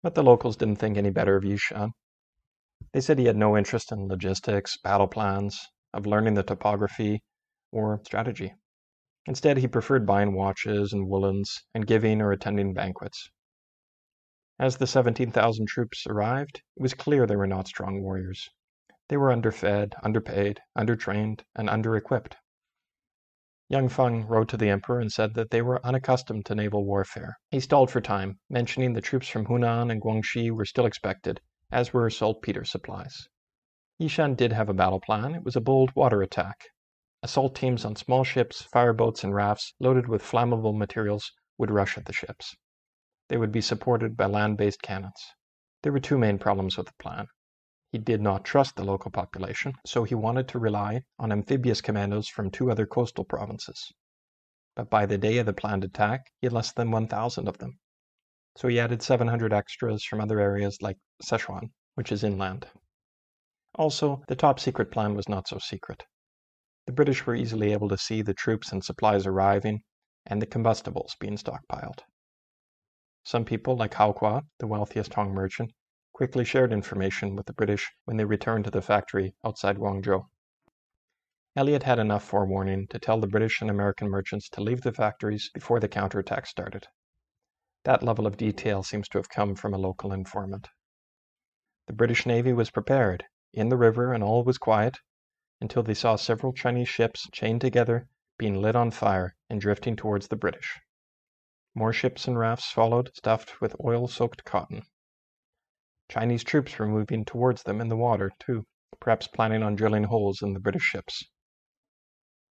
But 0.03 0.14
the 0.14 0.23
locals 0.23 0.57
didn't 0.57 0.77
think 0.77 0.97
any 0.97 1.11
better 1.11 1.37
of 1.37 1.45
Yishan. 1.45 1.90
They 2.92 3.01
said 3.01 3.18
he 3.18 3.27
had 3.27 3.37
no 3.37 3.57
interest 3.57 3.90
in 3.90 4.09
logistics, 4.09 4.77
battle 4.77 5.09
plans, 5.09 5.61
of 5.92 6.07
learning 6.07 6.35
the 6.35 6.42
topography, 6.42 7.23
or 7.71 8.01
strategy. 8.05 8.55
Instead, 9.27 9.59
he 9.59 9.68
preferred 9.68 10.07
buying 10.07 10.35
watches 10.35 10.92
and 10.92 11.09
woolens 11.09 11.64
and 11.75 11.87
giving 11.87 12.21
or 12.21 12.33
attending 12.33 12.75
banquets. 12.75 13.31
As 14.59 14.77
the 14.77 14.87
17,000 14.87 15.66
troops 15.66 16.07
arrived, 16.07 16.62
it 16.77 16.83
was 16.83 16.95
clear 16.95 17.27
they 17.27 17.37
were 17.37 17.47
not 17.47 17.66
strong 17.66 18.03
warriors. 18.03 18.49
They 19.12 19.18
were 19.18 19.31
underfed, 19.31 19.94
underpaid, 20.03 20.62
undertrained, 20.75 21.42
and 21.55 21.68
under-equipped. 21.68 22.35
Young 23.68 23.90
Feng 23.90 24.27
wrote 24.27 24.48
to 24.48 24.57
the 24.57 24.70
emperor 24.70 25.01
and 25.01 25.12
said 25.12 25.35
that 25.35 25.51
they 25.51 25.61
were 25.61 25.85
unaccustomed 25.85 26.46
to 26.46 26.55
naval 26.55 26.87
warfare. 26.87 27.37
He 27.51 27.61
stalled 27.61 27.90
for 27.90 28.01
time, 28.01 28.40
mentioning 28.48 28.94
the 28.94 29.03
troops 29.03 29.29
from 29.29 29.44
Hunan 29.44 29.92
and 29.92 30.01
Guangxi 30.01 30.51
were 30.51 30.64
still 30.64 30.87
expected, 30.87 31.42
as 31.70 31.92
were 31.92 32.09
saltpeter 32.09 32.64
supplies. 32.64 33.29
Yishan 34.01 34.35
did 34.35 34.51
have 34.55 34.70
a 34.70 34.72
battle 34.72 34.98
plan. 34.98 35.35
It 35.35 35.44
was 35.44 35.57
a 35.57 35.61
bold 35.61 35.94
water 35.94 36.22
attack. 36.22 36.68
Assault 37.22 37.55
teams 37.55 37.85
on 37.85 37.96
small 37.96 38.25
ships, 38.25 38.62
fireboats, 38.72 39.22
and 39.25 39.35
rafts 39.35 39.75
loaded 39.79 40.09
with 40.09 40.22
flammable 40.22 40.75
materials 40.75 41.31
would 41.59 41.70
rush 41.70 41.98
at 41.98 42.07
the 42.07 42.14
ships. 42.14 42.55
They 43.29 43.37
would 43.37 43.53
be 43.53 43.61
supported 43.61 44.16
by 44.16 44.25
land-based 44.25 44.81
cannons. 44.81 45.22
There 45.83 45.92
were 45.92 46.01
two 46.01 46.16
main 46.16 46.38
problems 46.38 46.79
with 46.79 46.87
the 46.87 46.94
plan. 46.98 47.27
He 47.92 47.98
did 47.98 48.22
not 48.22 48.46
trust 48.46 48.76
the 48.76 48.85
local 48.85 49.11
population, 49.11 49.74
so 49.85 50.05
he 50.05 50.14
wanted 50.14 50.48
to 50.48 50.59
rely 50.59 51.05
on 51.18 51.31
amphibious 51.31 51.83
commandos 51.83 52.26
from 52.26 52.50
two 52.50 52.70
other 52.70 52.87
coastal 52.87 53.22
provinces. 53.22 53.92
But 54.74 54.88
by 54.88 55.05
the 55.05 55.18
day 55.18 55.37
of 55.37 55.44
the 55.44 55.52
planned 55.52 55.85
attack, 55.85 56.33
he 56.40 56.46
had 56.46 56.55
less 56.55 56.72
than 56.72 56.90
1,000 56.90 57.46
of 57.46 57.59
them. 57.59 57.78
So 58.57 58.68
he 58.68 58.81
added 58.81 59.02
700 59.02 59.52
extras 59.52 60.02
from 60.05 60.22
other 60.22 60.40
areas 60.40 60.81
like 60.81 60.96
Sichuan, 61.22 61.72
which 61.94 62.11
is 62.11 62.24
inland. 62.24 62.66
Also, 63.74 64.24
the 64.26 64.37
top 64.37 64.59
secret 64.59 64.90
plan 64.90 65.14
was 65.14 65.28
not 65.28 65.46
so 65.46 65.59
secret. 65.59 66.02
The 66.87 66.92
British 66.92 67.26
were 67.26 67.35
easily 67.35 67.72
able 67.72 67.90
to 67.90 67.98
see 67.98 68.22
the 68.22 68.33
troops 68.33 68.72
and 68.72 68.83
supplies 68.83 69.26
arriving 69.26 69.83
and 70.24 70.40
the 70.40 70.46
combustibles 70.46 71.14
being 71.20 71.37
stockpiled. 71.37 72.00
Some 73.22 73.44
people, 73.44 73.76
like 73.76 73.92
Howqua, 73.92 74.46
the 74.59 74.66
wealthiest 74.66 75.12
Hong 75.12 75.35
merchant, 75.35 75.72
quickly 76.12 76.44
shared 76.44 76.72
information 76.72 77.35
with 77.35 77.46
the 77.46 77.53
British 77.53 77.90
when 78.05 78.16
they 78.16 78.25
returned 78.25 78.64
to 78.64 78.70
the 78.70 78.83
factory 78.83 79.35
outside 79.44 79.77
Guangzhou. 79.77 80.27
Elliot 81.57 81.83
had 81.83 81.98
enough 81.98 82.25
forewarning 82.25 82.87
to 82.88 82.98
tell 82.98 83.20
the 83.20 83.27
British 83.27 83.61
and 83.61 83.70
American 83.70 84.09
merchants 84.09 84.48
to 84.48 84.62
leave 84.62 84.81
the 84.83 84.92
factories 84.92 85.51
before 85.53 85.81
the 85.81 85.88
counterattack 85.88 86.46
started. 86.46 86.87
That 87.85 88.03
level 88.03 88.27
of 88.27 88.37
detail 88.37 88.83
seems 88.83 89.09
to 89.09 89.18
have 89.18 89.29
come 89.29 89.55
from 89.55 89.75
a 89.75 89.79
local 89.79 90.12
informant. 90.12 90.68
The 91.88 91.92
British 91.92 92.27
Navy 92.27 92.53
was 92.53 92.70
prepared. 92.70 93.25
In 93.53 93.68
the 93.68 93.77
river, 93.77 94.12
and 94.12 94.22
all 94.22 94.44
was 94.44 94.57
quiet 94.57 94.98
until 95.61 95.83
they 95.83 95.94
saw 95.94 96.16
several 96.16 96.53
Chinese 96.53 96.88
ships 96.88 97.29
chained 97.33 97.61
together 97.61 98.09
being 98.38 98.61
lit 98.62 98.77
on 98.77 98.90
fire 98.90 99.35
and 99.51 99.61
drifting 99.61 99.96
towards 99.96 100.29
the 100.29 100.37
British. 100.37 100.81
More 101.75 101.92
ships 101.92 102.27
and 102.27 102.38
rafts 102.38 102.70
followed, 102.70 103.11
stuffed 103.14 103.61
with 103.61 103.77
oil 103.85 104.09
soaked 104.09 104.44
cotton. 104.44 104.83
Chinese 106.12 106.44
troops 106.44 106.79
were 106.79 106.87
moving 106.87 107.25
towards 107.25 107.62
them 107.62 107.81
in 107.81 107.88
the 107.88 107.96
water, 107.96 108.31
too, 108.38 108.66
perhaps 109.01 109.27
planning 109.29 109.62
on 109.62 109.75
drilling 109.75 110.05
holes 110.05 110.42
in 110.42 110.53
the 110.53 110.61
British 110.61 110.83
ships. 110.83 111.25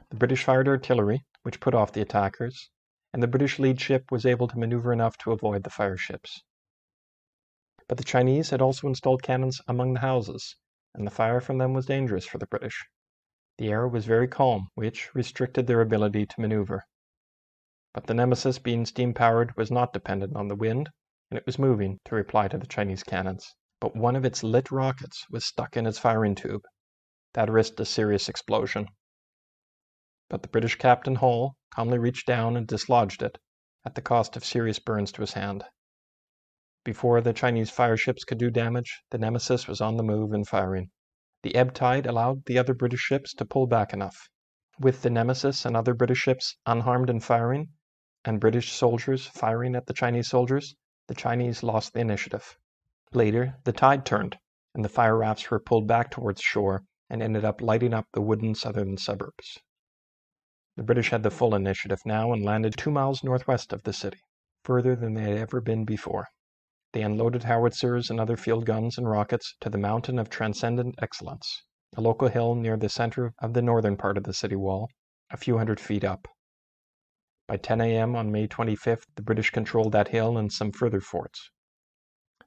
The 0.10 0.16
British 0.16 0.44
fired 0.46 0.68
artillery, 0.68 1.24
which 1.44 1.60
put 1.60 1.76
off 1.76 1.92
the 1.94 2.02
attackers, 2.02 2.72
and 3.14 3.22
the 3.22 3.28
British 3.28 3.60
lead 3.60 3.80
ship 3.80 4.12
was 4.12 4.26
able 4.26 4.48
to 4.48 4.58
maneuver 4.58 4.92
enough 4.92 5.16
to 5.20 5.32
avoid 5.32 5.62
the 5.62 5.70
fire 5.70 5.96
ships. 5.96 6.42
But 7.88 8.00
the 8.00 8.04
Chinese 8.04 8.50
had 8.50 8.64
also 8.64 8.88
installed 8.88 9.22
cannons 9.22 9.62
among 9.68 9.94
the 9.94 10.00
houses, 10.00 10.56
and 10.96 11.06
the 11.06 11.12
fire 11.12 11.40
from 11.40 11.60
them 11.60 11.74
was 11.74 11.86
dangerous 11.86 12.26
for 12.26 12.40
the 12.40 12.48
British. 12.48 12.88
The 13.60 13.70
air 13.70 13.88
was 13.88 14.08
very 14.08 14.28
calm, 14.28 14.70
which 14.74 15.14
restricted 15.14 15.68
their 15.68 15.82
ability 15.82 16.26
to 16.26 16.42
maneuver. 16.42 16.84
But 17.94 18.08
the 18.08 18.16
Nemesis, 18.16 18.58
being 18.58 18.88
steam 18.88 19.14
powered, 19.14 19.56
was 19.56 19.70
not 19.70 19.94
dependent 19.94 20.36
on 20.36 20.48
the 20.48 20.56
wind, 20.56 20.90
and 21.32 21.38
it 21.38 21.46
was 21.46 21.58
moving 21.58 21.98
to 22.04 22.14
reply 22.14 22.46
to 22.50 22.58
the 22.58 22.68
Chinese 22.68 23.04
cannons. 23.04 23.56
But 23.80 23.96
one 23.96 24.18
of 24.18 24.26
its 24.26 24.44
lit 24.44 24.70
rockets 24.70 25.26
was 25.32 25.46
stuck 25.46 25.78
in 25.78 25.88
its 25.88 25.98
firing 25.98 26.36
tube. 26.36 26.62
That 27.34 27.50
risked 27.50 27.80
a 27.80 27.86
serious 27.86 28.28
explosion. 28.28 28.88
But 30.28 30.42
the 30.42 30.50
British 30.50 30.76
Captain 30.76 31.16
Hall 31.16 31.56
calmly 31.74 31.98
reached 32.00 32.28
down 32.28 32.58
and 32.58 32.68
dislodged 32.68 33.24
it, 33.24 33.38
at 33.86 33.96
the 33.96 34.02
cost 34.02 34.36
of 34.36 34.44
serious 34.44 34.78
burns 34.78 35.14
to 35.14 35.22
his 35.22 35.32
hand. 35.32 35.64
Before 36.84 37.22
the 37.22 37.32
Chinese 37.32 37.70
fire 37.72 37.96
ships 37.96 38.26
could 38.26 38.38
do 38.38 38.52
damage, 38.52 39.02
the 39.12 39.18
Nemesis 39.18 39.70
was 39.70 39.80
on 39.80 39.96
the 39.96 40.04
move 40.04 40.34
and 40.34 40.46
firing. 40.46 40.92
The 41.44 41.56
ebb 41.56 41.74
tide 41.74 42.08
allowed 42.08 42.44
the 42.44 42.58
other 42.58 42.74
British 42.74 43.00
ships 43.00 43.34
to 43.36 43.46
pull 43.46 43.68
back 43.68 43.94
enough. 43.94 44.28
With 44.80 45.02
the 45.02 45.10
Nemesis 45.10 45.64
and 45.64 45.78
other 45.78 45.94
British 45.94 46.20
ships 46.20 46.58
unharmed 46.66 47.10
and 47.10 47.24
firing, 47.24 47.70
and 48.26 48.42
British 48.42 48.74
soldiers 48.74 49.28
firing 49.28 49.76
at 49.76 49.86
the 49.86 49.94
Chinese 49.94 50.28
soldiers, 50.28 50.76
the 51.08 51.16
Chinese 51.16 51.64
lost 51.64 51.94
the 51.94 52.00
initiative. 52.00 52.58
Later, 53.14 53.58
the 53.64 53.74
tide 53.74 54.06
turned, 54.06 54.38
and 54.74 54.86
the 54.86 54.90
fire 54.90 55.18
rafts 55.18 55.50
were 55.50 55.60
pulled 55.60 55.88
back 55.88 56.12
towards 56.12 56.42
shore 56.42 56.84
and 57.10 57.22
ended 57.22 57.44
up 57.44 57.60
lighting 57.62 57.94
up 57.94 58.06
the 58.14 58.22
wooden 58.22 58.56
southern 58.56 58.96
suburbs. 58.98 59.58
The 60.78 60.84
British 60.84 61.10
had 61.10 61.24
the 61.24 61.32
full 61.32 61.54
initiative 61.56 62.00
now 62.06 62.32
and 62.32 62.46
landed 62.46 62.78
two 62.78 62.92
miles 62.92 63.24
northwest 63.24 63.74
of 63.74 63.84
the 63.84 63.94
city, 63.94 64.22
further 64.64 64.96
than 64.96 65.14
they 65.14 65.24
had 65.24 65.38
ever 65.38 65.60
been 65.60 65.84
before. 65.84 66.28
They 66.94 67.02
unloaded 67.02 67.44
howitzers 67.44 68.10
and 68.10 68.20
other 68.20 68.38
field 68.38 68.66
guns 68.66 68.98
and 68.98 69.10
rockets 69.10 69.56
to 69.62 69.70
the 69.70 69.78
Mountain 69.78 70.20
of 70.20 70.30
Transcendent 70.30 70.96
Excellence, 71.02 71.64
a 71.98 72.02
local 72.02 72.28
hill 72.30 72.56
near 72.56 72.78
the 72.78 72.90
center 72.90 73.34
of 73.40 73.54
the 73.54 73.62
northern 73.62 73.98
part 73.98 74.18
of 74.18 74.24
the 74.24 74.34
city 74.34 74.56
wall, 74.56 74.90
a 75.30 75.38
few 75.38 75.58
hundred 75.58 75.80
feet 75.80 76.04
up. 76.04 76.28
By 77.52 77.58
10 77.58 77.82
a.m. 77.82 78.16
on 78.16 78.32
May 78.32 78.48
25th, 78.48 79.04
the 79.18 79.22
British 79.22 79.50
controlled 79.50 79.92
that 79.92 80.08
hill 80.08 80.38
and 80.38 80.50
some 80.50 80.72
further 80.72 81.02
forts. 81.02 81.52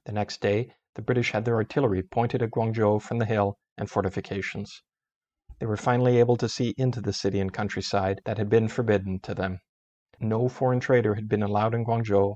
The 0.07 0.11
next 0.11 0.41
day, 0.41 0.73
the 0.95 1.03
British 1.03 1.29
had 1.29 1.45
their 1.45 1.57
artillery 1.57 2.01
pointed 2.01 2.41
at 2.41 2.49
Guangzhou 2.49 2.99
from 3.03 3.19
the 3.19 3.27
hill 3.27 3.59
and 3.77 3.87
fortifications. 3.87 4.81
They 5.59 5.67
were 5.67 5.77
finally 5.77 6.17
able 6.17 6.37
to 6.37 6.49
see 6.49 6.73
into 6.75 7.01
the 7.01 7.13
city 7.13 7.39
and 7.39 7.53
countryside 7.53 8.19
that 8.25 8.39
had 8.39 8.49
been 8.49 8.67
forbidden 8.67 9.19
to 9.19 9.35
them. 9.35 9.59
No 10.19 10.49
foreign 10.49 10.79
trader 10.79 11.13
had 11.13 11.29
been 11.29 11.43
allowed 11.43 11.75
in 11.75 11.85
Guangzhou, 11.85 12.33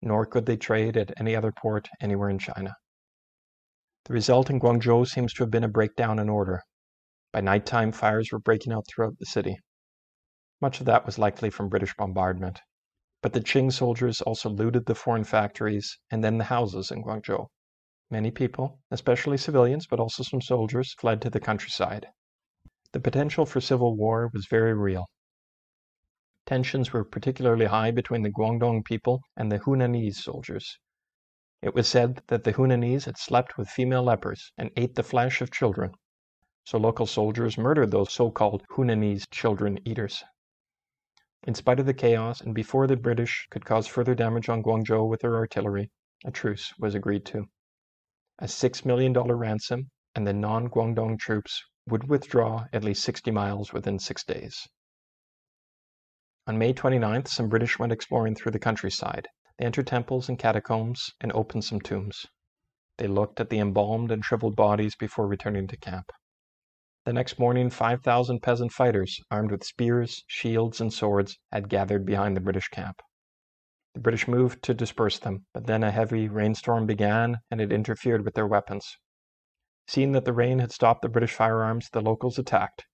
nor 0.00 0.24
could 0.24 0.46
they 0.46 0.56
trade 0.56 0.96
at 0.96 1.12
any 1.18 1.34
other 1.34 1.50
port 1.50 1.88
anywhere 2.00 2.30
in 2.30 2.38
China. 2.38 2.76
The 4.04 4.14
result 4.14 4.48
in 4.48 4.60
Guangzhou 4.60 5.08
seems 5.08 5.34
to 5.34 5.42
have 5.42 5.50
been 5.50 5.64
a 5.64 5.68
breakdown 5.68 6.20
in 6.20 6.28
order. 6.28 6.62
By 7.32 7.40
night 7.40 7.66
time, 7.66 7.90
fires 7.90 8.30
were 8.30 8.38
breaking 8.38 8.72
out 8.72 8.84
throughout 8.86 9.18
the 9.18 9.26
city. 9.26 9.58
Much 10.62 10.78
of 10.78 10.86
that 10.86 11.04
was 11.04 11.18
likely 11.18 11.50
from 11.50 11.68
British 11.68 11.92
bombardment. 11.96 12.60
But 13.20 13.32
the 13.32 13.40
Qing 13.40 13.72
soldiers 13.72 14.20
also 14.20 14.48
looted 14.48 14.86
the 14.86 14.94
foreign 14.94 15.24
factories 15.24 15.98
and 16.08 16.22
then 16.22 16.38
the 16.38 16.44
houses 16.44 16.92
in 16.92 17.02
Guangzhou. 17.02 17.48
Many 18.10 18.30
people, 18.30 18.78
especially 18.92 19.38
civilians, 19.38 19.88
but 19.88 19.98
also 19.98 20.22
some 20.22 20.40
soldiers, 20.40 20.94
fled 20.94 21.20
to 21.22 21.30
the 21.30 21.40
countryside. 21.40 22.06
The 22.92 23.00
potential 23.00 23.44
for 23.44 23.60
civil 23.60 23.96
war 23.96 24.30
was 24.32 24.46
very 24.46 24.72
real. 24.72 25.06
Tensions 26.46 26.92
were 26.92 27.04
particularly 27.04 27.66
high 27.66 27.90
between 27.90 28.22
the 28.22 28.30
Guangdong 28.30 28.84
people 28.84 29.20
and 29.36 29.50
the 29.50 29.58
Hunanese 29.58 30.22
soldiers. 30.22 30.78
It 31.60 31.74
was 31.74 31.88
said 31.88 32.22
that 32.28 32.44
the 32.44 32.52
Hunanese 32.52 33.06
had 33.06 33.18
slept 33.18 33.58
with 33.58 33.68
female 33.68 34.04
lepers 34.04 34.52
and 34.56 34.70
ate 34.76 34.94
the 34.94 35.02
flesh 35.02 35.40
of 35.40 35.50
children. 35.50 35.92
So 36.62 36.78
local 36.78 37.06
soldiers 37.06 37.58
murdered 37.58 37.90
those 37.90 38.12
so 38.12 38.30
called 38.30 38.62
Hunanese 38.76 39.28
children 39.28 39.80
eaters. 39.84 40.22
In 41.44 41.54
spite 41.56 41.80
of 41.80 41.86
the 41.86 41.94
chaos, 41.94 42.40
and 42.40 42.54
before 42.54 42.86
the 42.86 42.96
British 42.96 43.48
could 43.50 43.64
cause 43.64 43.88
further 43.88 44.14
damage 44.14 44.48
on 44.48 44.62
Guangzhou 44.62 45.08
with 45.08 45.22
their 45.22 45.34
artillery, 45.34 45.90
a 46.24 46.30
truce 46.30 46.72
was 46.78 46.94
agreed 46.94 47.26
to. 47.26 47.48
A 48.38 48.44
$6 48.44 48.84
million 48.84 49.12
ransom 49.12 49.90
and 50.14 50.24
the 50.24 50.32
non 50.32 50.68
Guangdong 50.68 51.18
troops 51.18 51.64
would 51.88 52.08
withdraw 52.08 52.66
at 52.72 52.84
least 52.84 53.02
60 53.02 53.32
miles 53.32 53.72
within 53.72 53.98
six 53.98 54.22
days. 54.22 54.68
On 56.46 56.58
May 56.58 56.72
29th, 56.72 57.26
some 57.26 57.48
British 57.48 57.76
went 57.78 57.92
exploring 57.92 58.36
through 58.36 58.52
the 58.52 58.58
countryside. 58.60 59.26
They 59.58 59.64
entered 59.64 59.88
temples 59.88 60.28
and 60.28 60.38
catacombs 60.38 61.10
and 61.20 61.32
opened 61.32 61.64
some 61.64 61.80
tombs. 61.80 62.24
They 62.98 63.08
looked 63.08 63.40
at 63.40 63.50
the 63.50 63.58
embalmed 63.58 64.12
and 64.12 64.24
shriveled 64.24 64.54
bodies 64.54 64.94
before 64.94 65.26
returning 65.26 65.66
to 65.68 65.76
camp. 65.76 66.12
The 67.04 67.12
next 67.12 67.36
morning, 67.36 67.68
5,000 67.68 68.40
peasant 68.42 68.70
fighters, 68.70 69.20
armed 69.28 69.50
with 69.50 69.64
spears, 69.64 70.22
shields, 70.28 70.80
and 70.80 70.92
swords, 70.92 71.36
had 71.50 71.68
gathered 71.68 72.06
behind 72.06 72.36
the 72.36 72.40
British 72.40 72.68
camp. 72.68 73.02
The 73.94 74.00
British 74.00 74.28
moved 74.28 74.62
to 74.62 74.72
disperse 74.72 75.18
them, 75.18 75.46
but 75.52 75.66
then 75.66 75.82
a 75.82 75.90
heavy 75.90 76.28
rainstorm 76.28 76.86
began 76.86 77.38
and 77.50 77.60
it 77.60 77.72
interfered 77.72 78.24
with 78.24 78.34
their 78.34 78.46
weapons. 78.46 78.96
Seeing 79.88 80.12
that 80.12 80.24
the 80.24 80.32
rain 80.32 80.60
had 80.60 80.70
stopped 80.70 81.02
the 81.02 81.08
British 81.08 81.34
firearms, 81.34 81.90
the 81.90 82.00
locals 82.00 82.38
attacked. 82.38 82.86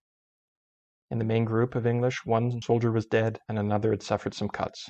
In 1.11 1.19
the 1.19 1.23
main 1.23 1.45
group 1.45 1.75
of 1.75 1.85
English, 1.85 2.25
one 2.25 2.63
soldier 2.63 2.91
was 2.91 3.05
dead 3.05 3.39
and 3.47 3.59
another 3.59 3.91
had 3.91 4.01
suffered 4.01 4.33
some 4.33 4.49
cuts. 4.49 4.89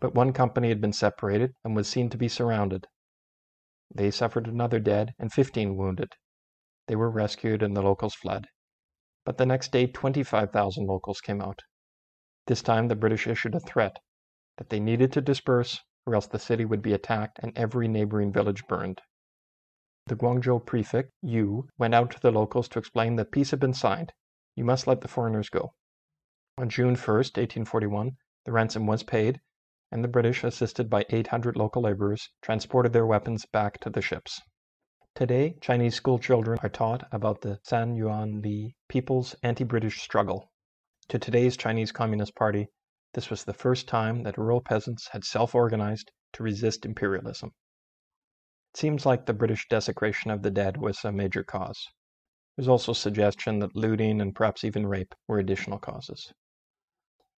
But 0.00 0.16
one 0.16 0.32
company 0.32 0.70
had 0.70 0.80
been 0.80 0.92
separated 0.92 1.52
and 1.62 1.76
was 1.76 1.88
seen 1.88 2.10
to 2.10 2.18
be 2.18 2.26
surrounded. 2.26 2.88
They 3.94 4.10
suffered 4.10 4.48
another 4.48 4.80
dead 4.80 5.14
and 5.16 5.32
15 5.32 5.76
wounded. 5.76 6.14
They 6.86 6.96
were 6.96 7.10
rescued 7.10 7.62
and 7.62 7.76
the 7.76 7.82
locals 7.82 8.14
fled. 8.14 8.48
But 9.24 9.38
the 9.38 9.46
next 9.46 9.72
day, 9.72 9.86
25,000 9.86 10.86
locals 10.86 11.20
came 11.20 11.40
out. 11.40 11.62
This 12.46 12.60
time, 12.60 12.88
the 12.88 12.94
British 12.94 13.26
issued 13.26 13.54
a 13.54 13.60
threat 13.60 13.98
that 14.58 14.68
they 14.68 14.80
needed 14.80 15.12
to 15.12 15.22
disperse 15.22 15.80
or 16.04 16.14
else 16.14 16.26
the 16.26 16.38
city 16.38 16.66
would 16.66 16.82
be 16.82 16.92
attacked 16.92 17.38
and 17.42 17.56
every 17.56 17.88
neighboring 17.88 18.32
village 18.32 18.66
burned. 18.66 19.00
The 20.06 20.16
Guangzhou 20.16 20.66
prefect, 20.66 21.12
Yu, 21.22 21.66
went 21.78 21.94
out 21.94 22.10
to 22.10 22.20
the 22.20 22.30
locals 22.30 22.68
to 22.68 22.78
explain 22.78 23.16
that 23.16 23.32
peace 23.32 23.50
had 23.52 23.60
been 23.60 23.72
signed. 23.72 24.12
You 24.54 24.64
must 24.64 24.86
let 24.86 25.00
the 25.00 25.08
foreigners 25.08 25.48
go. 25.48 25.72
On 26.58 26.68
June 26.68 26.94
1, 26.94 26.96
1841, 26.96 28.18
the 28.44 28.52
ransom 28.52 28.86
was 28.86 29.02
paid, 29.02 29.40
and 29.90 30.04
the 30.04 30.08
British, 30.08 30.44
assisted 30.44 30.90
by 30.90 31.06
800 31.08 31.56
local 31.56 31.80
laborers, 31.82 32.28
transported 32.42 32.92
their 32.92 33.06
weapons 33.06 33.46
back 33.46 33.80
to 33.80 33.88
the 33.88 34.02
ships. 34.02 34.42
Today, 35.14 35.54
Chinese 35.60 35.94
school 35.94 36.18
children 36.18 36.58
are 36.64 36.68
taught 36.68 37.06
about 37.12 37.40
the 37.40 37.60
San 37.62 37.94
Yuan 37.94 38.42
Li 38.42 38.74
People's 38.88 39.36
Anti-British 39.44 40.02
Struggle. 40.02 40.50
To 41.06 41.20
today's 41.20 41.56
Chinese 41.56 41.92
Communist 41.92 42.34
Party, 42.34 42.66
this 43.12 43.30
was 43.30 43.44
the 43.44 43.52
first 43.52 43.86
time 43.86 44.24
that 44.24 44.36
rural 44.36 44.60
peasants 44.60 45.06
had 45.12 45.22
self-organized 45.22 46.10
to 46.32 46.42
resist 46.42 46.84
imperialism. 46.84 47.52
It 48.72 48.78
seems 48.78 49.06
like 49.06 49.24
the 49.24 49.32
British 49.32 49.68
desecration 49.68 50.32
of 50.32 50.42
the 50.42 50.50
dead 50.50 50.78
was 50.78 51.04
a 51.04 51.12
major 51.12 51.44
cause. 51.44 51.86
There's 52.56 52.66
also 52.66 52.92
suggestion 52.92 53.60
that 53.60 53.76
looting 53.76 54.20
and 54.20 54.34
perhaps 54.34 54.64
even 54.64 54.84
rape 54.84 55.14
were 55.28 55.38
additional 55.38 55.78
causes. 55.78 56.32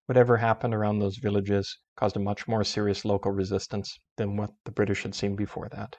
Whatever 0.07 0.39
happened 0.39 0.75
around 0.75 1.01
those 1.01 1.19
villages 1.19 1.79
caused 1.95 2.17
a 2.17 2.21
much 2.21 2.49
more 2.49 2.65
serious 2.65 3.05
local 3.05 3.33
resistance 3.33 3.99
than 4.17 4.39
what 4.39 4.53
the 4.65 4.73
British 4.73 5.03
had 5.03 5.15
seen 5.15 5.37
before 5.37 5.69
that. 5.73 5.95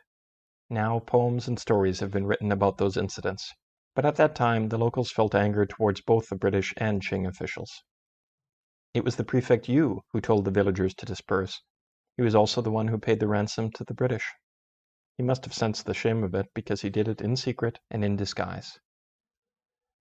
Now 0.69 0.99
poems 0.99 1.47
and 1.47 1.59
stories 1.59 1.99
have 2.01 2.11
been 2.11 2.25
written 2.25 2.51
about 2.51 2.77
those 2.77 2.97
incidents, 2.97 3.53
but 3.95 4.05
at 4.05 4.17
that 4.17 4.35
time 4.35 4.69
the 4.69 4.77
locals 4.77 5.11
felt 5.11 5.35
anger 5.35 5.65
towards 5.65 6.01
both 6.01 6.27
the 6.29 6.35
British 6.35 6.73
and 6.77 7.01
Qing 7.01 7.27
officials. 7.27 7.83
It 8.93 9.05
was 9.05 9.15
the 9.15 9.23
prefect 9.23 9.69
Yu 9.69 10.01
who 10.11 10.21
told 10.21 10.45
the 10.45 10.51
villagers 10.51 10.93
to 10.95 11.05
disperse. 11.05 11.61
He 12.17 12.23
was 12.23 12.35
also 12.35 12.61
the 12.61 12.71
one 12.71 12.87
who 12.89 12.97
paid 12.97 13.19
the 13.19 13.27
ransom 13.27 13.71
to 13.73 13.83
the 13.83 13.93
British. 13.93 14.29
He 15.17 15.23
must 15.23 15.45
have 15.45 15.53
sensed 15.53 15.85
the 15.85 15.93
shame 15.93 16.23
of 16.23 16.35
it 16.35 16.47
because 16.53 16.81
he 16.81 16.89
did 16.89 17.07
it 17.07 17.21
in 17.21 17.35
secret 17.37 17.79
and 17.89 18.03
in 18.03 18.15
disguise. 18.15 18.79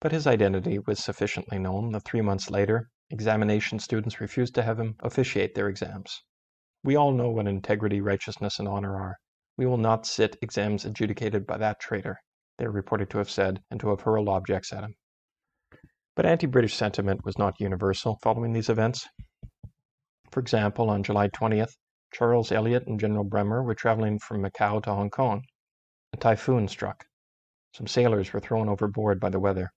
but 0.01 0.13
his 0.13 0.27
identity 0.27 0.79
was 0.79 1.03
sufficiently 1.03 1.59
known 1.59 1.93
that 1.93 2.05
three 2.05 2.21
months 2.21 2.51
later, 2.51 2.91
examination 3.11 3.79
students 3.79 4.21
refused 4.21 4.55
to 4.55 4.63
have 4.63 4.79
him 4.79 4.95
officiate 5.01 5.55
their 5.55 5.69
exams. 5.69 6.23
We 6.85 6.97
all 6.97 7.13
know 7.13 7.31
what 7.31 7.47
integrity, 7.49 8.01
righteousness, 8.01 8.59
and 8.59 8.69
honor 8.69 8.97
are. 8.97 9.17
We 9.59 9.67
will 9.67 9.79
not 9.79 10.07
sit 10.07 10.37
exams 10.43 10.85
adjudicated 10.85 11.47
by 11.47 11.57
that 11.59 11.81
traitor, 11.81 12.21
they 12.59 12.67
are 12.67 12.71
reported 12.71 13.09
to 13.11 13.19
have 13.19 13.31
said, 13.31 13.63
and 13.71 13.81
to 13.81 13.89
have 13.89 14.03
hurled 14.03 14.29
objects 14.29 14.73
at 14.73 14.85
him. 14.85 14.95
But 16.15 16.27
anti 16.27 16.47
British 16.47 16.75
sentiment 16.75 17.25
was 17.25 17.39
not 17.39 17.61
universal 17.61 18.19
following 18.23 18.53
these 18.53 18.69
events. 18.69 19.09
For 20.31 20.41
example, 20.41 20.91
on 20.91 21.03
July 21.03 21.29
20th, 21.29 21.77
Charles 22.13 22.53
Elliot 22.53 22.87
and 22.87 23.01
General 23.01 23.25
Bremer 23.25 23.63
were 23.63 23.75
traveling 23.75 24.19
from 24.19 24.43
Macau 24.43 24.83
to 24.83 24.95
Hong 24.95 25.11
Kong. 25.11 25.45
A 26.13 26.17
typhoon 26.17 26.69
struck. 26.69 27.07
Some 27.75 27.87
sailors 27.87 28.33
were 28.33 28.41
thrown 28.41 28.69
overboard 28.69 29.21
by 29.21 29.31
the 29.31 29.41
weather. 29.41 29.71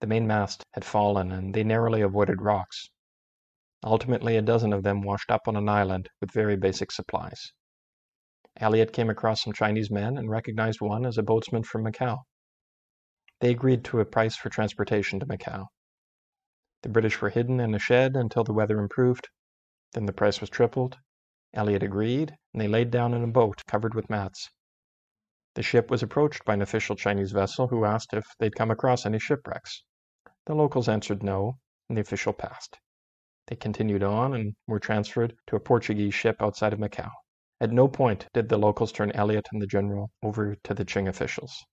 The 0.00 0.06
mainmast 0.06 0.64
had 0.74 0.84
fallen, 0.84 1.32
and 1.32 1.54
they 1.54 1.64
narrowly 1.64 2.00
avoided 2.00 2.42
rocks. 2.42 2.90
Ultimately, 3.84 4.36
a 4.36 4.42
dozen 4.42 4.72
of 4.72 4.82
them 4.82 5.02
washed 5.02 5.30
up 5.30 5.48
on 5.48 5.56
an 5.56 5.68
island 5.68 6.08
with 6.20 6.32
very 6.32 6.56
basic 6.56 6.92
supplies. 6.92 7.52
Elliot 8.56 8.92
came 8.92 9.10
across 9.10 9.42
some 9.42 9.52
Chinese 9.52 9.90
men 9.90 10.18
and 10.18 10.30
recognized 10.30 10.80
one 10.80 11.06
as 11.06 11.18
a 11.18 11.22
boatsman 11.22 11.64
from 11.64 11.84
Macau. 11.84 12.18
They 13.40 13.50
agreed 13.50 13.84
to 13.86 14.00
a 14.00 14.04
price 14.04 14.36
for 14.36 14.50
transportation 14.50 15.18
to 15.20 15.26
Macau. 15.26 15.66
The 16.82 16.88
British 16.88 17.20
were 17.20 17.30
hidden 17.30 17.60
in 17.60 17.74
a 17.74 17.78
shed 17.78 18.16
until 18.16 18.44
the 18.44 18.52
weather 18.52 18.78
improved. 18.78 19.28
Then 19.92 20.06
the 20.06 20.12
price 20.12 20.40
was 20.40 20.50
tripled. 20.50 20.98
Elliot 21.54 21.82
agreed, 21.82 22.36
and 22.52 22.60
they 22.60 22.68
laid 22.68 22.90
down 22.90 23.14
in 23.14 23.22
a 23.22 23.28
boat 23.28 23.62
covered 23.66 23.94
with 23.94 24.10
mats. 24.10 24.50
The 25.54 25.62
ship 25.62 25.90
was 25.90 26.02
approached 26.02 26.44
by 26.44 26.54
an 26.54 26.62
official 26.62 26.96
Chinese 26.96 27.32
vessel 27.32 27.68
who 27.68 27.84
asked 27.84 28.14
if 28.14 28.24
they'd 28.38 28.54
come 28.54 28.70
across 28.70 29.04
any 29.04 29.18
shipwrecks. 29.18 29.82
The 30.46 30.54
locals 30.54 30.88
answered 30.88 31.22
no, 31.22 31.58
and 31.88 31.96
the 31.96 32.02
official 32.02 32.32
passed. 32.32 32.78
They 33.46 33.56
continued 33.56 34.02
on 34.02 34.34
and 34.34 34.54
were 34.66 34.80
transferred 34.80 35.36
to 35.48 35.56
a 35.56 35.60
Portuguese 35.60 36.14
ship 36.14 36.36
outside 36.40 36.72
of 36.72 36.78
Macau. 36.78 37.10
At 37.62 37.70
no 37.70 37.86
point 37.86 38.26
did 38.32 38.48
the 38.48 38.58
locals 38.58 38.90
turn 38.90 39.12
Elliot 39.12 39.46
and 39.52 39.62
the 39.62 39.68
general 39.68 40.10
over 40.20 40.56
to 40.64 40.74
the 40.74 40.84
Qing 40.84 41.06
officials, 41.06 41.64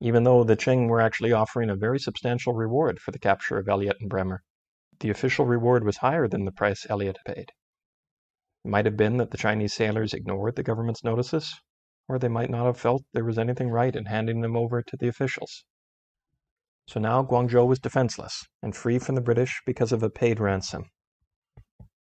even 0.00 0.24
though 0.24 0.42
the 0.42 0.56
Qing 0.56 0.88
were 0.88 1.02
actually 1.02 1.32
offering 1.32 1.68
a 1.68 1.76
very 1.76 1.98
substantial 1.98 2.54
reward 2.54 2.98
for 2.98 3.10
the 3.10 3.18
capture 3.18 3.58
of 3.58 3.68
Elliot 3.68 3.98
and 4.00 4.08
Bremer. 4.08 4.42
The 5.00 5.10
official 5.10 5.44
reward 5.44 5.84
was 5.84 5.98
higher 5.98 6.26
than 6.26 6.46
the 6.46 6.50
price 6.50 6.86
Elliot 6.88 7.18
paid. 7.26 7.52
It 8.64 8.68
might 8.68 8.86
have 8.86 8.96
been 8.96 9.18
that 9.18 9.32
the 9.32 9.36
Chinese 9.36 9.74
sailors 9.74 10.14
ignored 10.14 10.56
the 10.56 10.62
government's 10.62 11.04
notices, 11.04 11.60
or 12.08 12.18
they 12.18 12.28
might 12.28 12.48
not 12.48 12.64
have 12.64 12.80
felt 12.80 13.04
there 13.12 13.22
was 13.22 13.38
anything 13.38 13.68
right 13.68 13.94
in 13.94 14.06
handing 14.06 14.40
them 14.40 14.56
over 14.56 14.82
to 14.82 14.96
the 14.96 15.08
officials. 15.08 15.66
So 16.86 17.00
now 17.00 17.22
Guangzhou 17.22 17.66
was 17.66 17.80
defenseless 17.80 18.46
and 18.62 18.74
free 18.74 18.98
from 18.98 19.14
the 19.14 19.20
British 19.20 19.60
because 19.66 19.92
of 19.92 20.02
a 20.02 20.08
paid 20.08 20.40
ransom. 20.40 20.86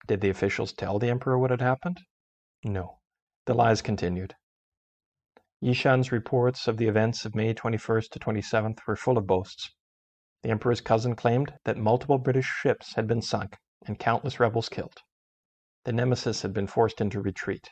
Did 0.07 0.21
the 0.21 0.29
officials 0.29 0.71
tell 0.71 0.97
the 0.97 1.09
emperor 1.09 1.37
what 1.37 1.51
had 1.51 1.59
happened? 1.59 1.99
No. 2.67 2.97
The 3.45 3.53
lies 3.53 3.83
continued. 3.83 4.35
Yishan's 5.61 6.11
reports 6.11 6.67
of 6.67 6.77
the 6.77 6.87
events 6.87 7.23
of 7.23 7.35
May 7.35 7.53
21st 7.53 8.09
to 8.09 8.19
27th 8.19 8.79
were 8.87 8.95
full 8.95 9.19
of 9.19 9.27
boasts. 9.27 9.69
The 10.41 10.49
emperor's 10.49 10.81
cousin 10.81 11.15
claimed 11.15 11.53
that 11.65 11.77
multiple 11.77 12.17
British 12.17 12.47
ships 12.47 12.95
had 12.95 13.05
been 13.05 13.21
sunk 13.21 13.57
and 13.85 13.99
countless 13.99 14.39
rebels 14.39 14.67
killed. 14.67 14.97
The 15.83 15.93
Nemesis 15.93 16.41
had 16.41 16.53
been 16.53 16.65
forced 16.65 17.01
into 17.01 17.21
retreat. 17.21 17.69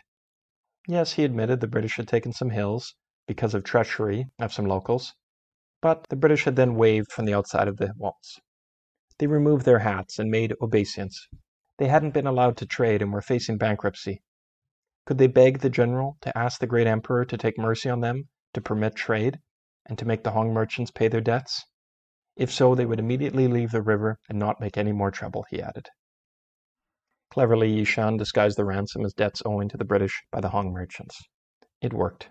Yes, 0.88 1.14
he 1.14 1.24
admitted 1.24 1.60
the 1.60 1.68
British 1.68 1.96
had 1.96 2.08
taken 2.08 2.32
some 2.32 2.52
hills 2.52 2.94
because 3.28 3.56
of 3.56 3.64
treachery 3.64 4.28
of 4.38 4.54
some 4.54 4.68
locals, 4.68 5.16
but 5.82 6.06
the 6.10 6.16
British 6.16 6.44
had 6.44 6.56
then 6.56 6.76
waved 6.76 7.12
from 7.12 7.26
the 7.26 7.34
outside 7.34 7.68
of 7.68 7.78
the 7.78 7.96
walls. 7.98 8.40
They 9.18 9.26
removed 9.26 9.66
their 9.66 9.80
hats 9.80 10.20
and 10.20 10.30
made 10.30 10.54
obeisance. 10.62 11.28
They 11.80 11.88
hadn't 11.88 12.14
been 12.14 12.28
allowed 12.28 12.58
to 12.58 12.68
trade 12.68 13.02
and 13.02 13.12
were 13.12 13.24
facing 13.24 13.58
bankruptcy. 13.58 14.22
Could 15.06 15.18
they 15.18 15.28
beg 15.28 15.60
the 15.60 15.70
general 15.70 16.18
to 16.22 16.38
ask 16.38 16.60
the 16.60 16.68
great 16.68 16.88
emperor 16.88 17.26
to 17.26 17.38
take 17.38 17.58
mercy 17.58 17.90
on 17.90 18.00
them, 18.00 18.30
to 18.54 18.62
permit 18.62 18.96
trade, 18.96 19.40
and 19.86 19.98
to 20.00 20.06
make 20.06 20.24
the 20.24 20.32
Hong 20.32 20.54
merchants 20.54 20.92
pay 20.92 21.08
their 21.08 21.22
debts? 21.22 21.66
If 22.36 22.52
so, 22.52 22.74
they 22.74 22.86
would 22.86 23.00
immediately 23.00 23.48
leave 23.48 23.72
the 23.72 23.82
river 23.82 24.20
and 24.30 24.40
not 24.40 24.60
make 24.62 24.78
any 24.78 24.92
more 24.92 25.12
trouble, 25.12 25.46
he 25.50 25.62
added. 25.62 25.90
Cleverly, 27.32 27.76
Yishan 27.76 28.18
disguised 28.18 28.58
the 28.58 28.66
ransom 28.66 29.04
as 29.04 29.14
debts 29.14 29.42
owing 29.46 29.68
to 29.70 29.78
the 29.78 29.86
British 29.86 30.24
by 30.32 30.40
the 30.40 30.50
Hong 30.50 30.72
merchants. 30.72 31.20
It 31.82 31.94
worked. 31.94 32.30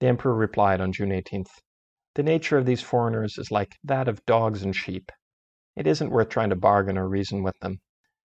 The 0.00 0.06
emperor 0.06 0.34
replied 0.34 0.80
on 0.80 0.92
June 0.92 1.10
18th 1.10 1.50
the 2.14 2.24
nature 2.24 2.58
of 2.58 2.66
these 2.66 2.82
foreigners 2.82 3.38
is 3.38 3.52
like 3.52 3.76
that 3.84 4.08
of 4.08 4.24
dogs 4.26 4.64
and 4.64 4.74
sheep. 4.74 5.12
It 5.76 5.86
isn't 5.86 6.10
worth 6.10 6.30
trying 6.30 6.50
to 6.50 6.56
bargain 6.56 6.98
or 6.98 7.08
reason 7.08 7.44
with 7.44 7.56
them. 7.60 7.78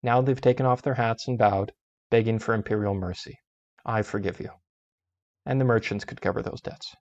Now 0.02 0.22
they've 0.22 0.40
taken 0.40 0.64
off 0.64 0.80
their 0.80 0.94
hats 0.94 1.28
and 1.28 1.36
bowed, 1.36 1.72
begging 2.14 2.38
for 2.38 2.54
imperial 2.54 2.94
mercy. 2.94 3.36
I 3.84 4.02
forgive 4.02 4.38
you. 4.38 4.50
And 5.46 5.60
the 5.60 5.64
merchants 5.64 6.04
could 6.04 6.20
cover 6.20 6.42
those 6.42 6.60
debts. 6.60 6.94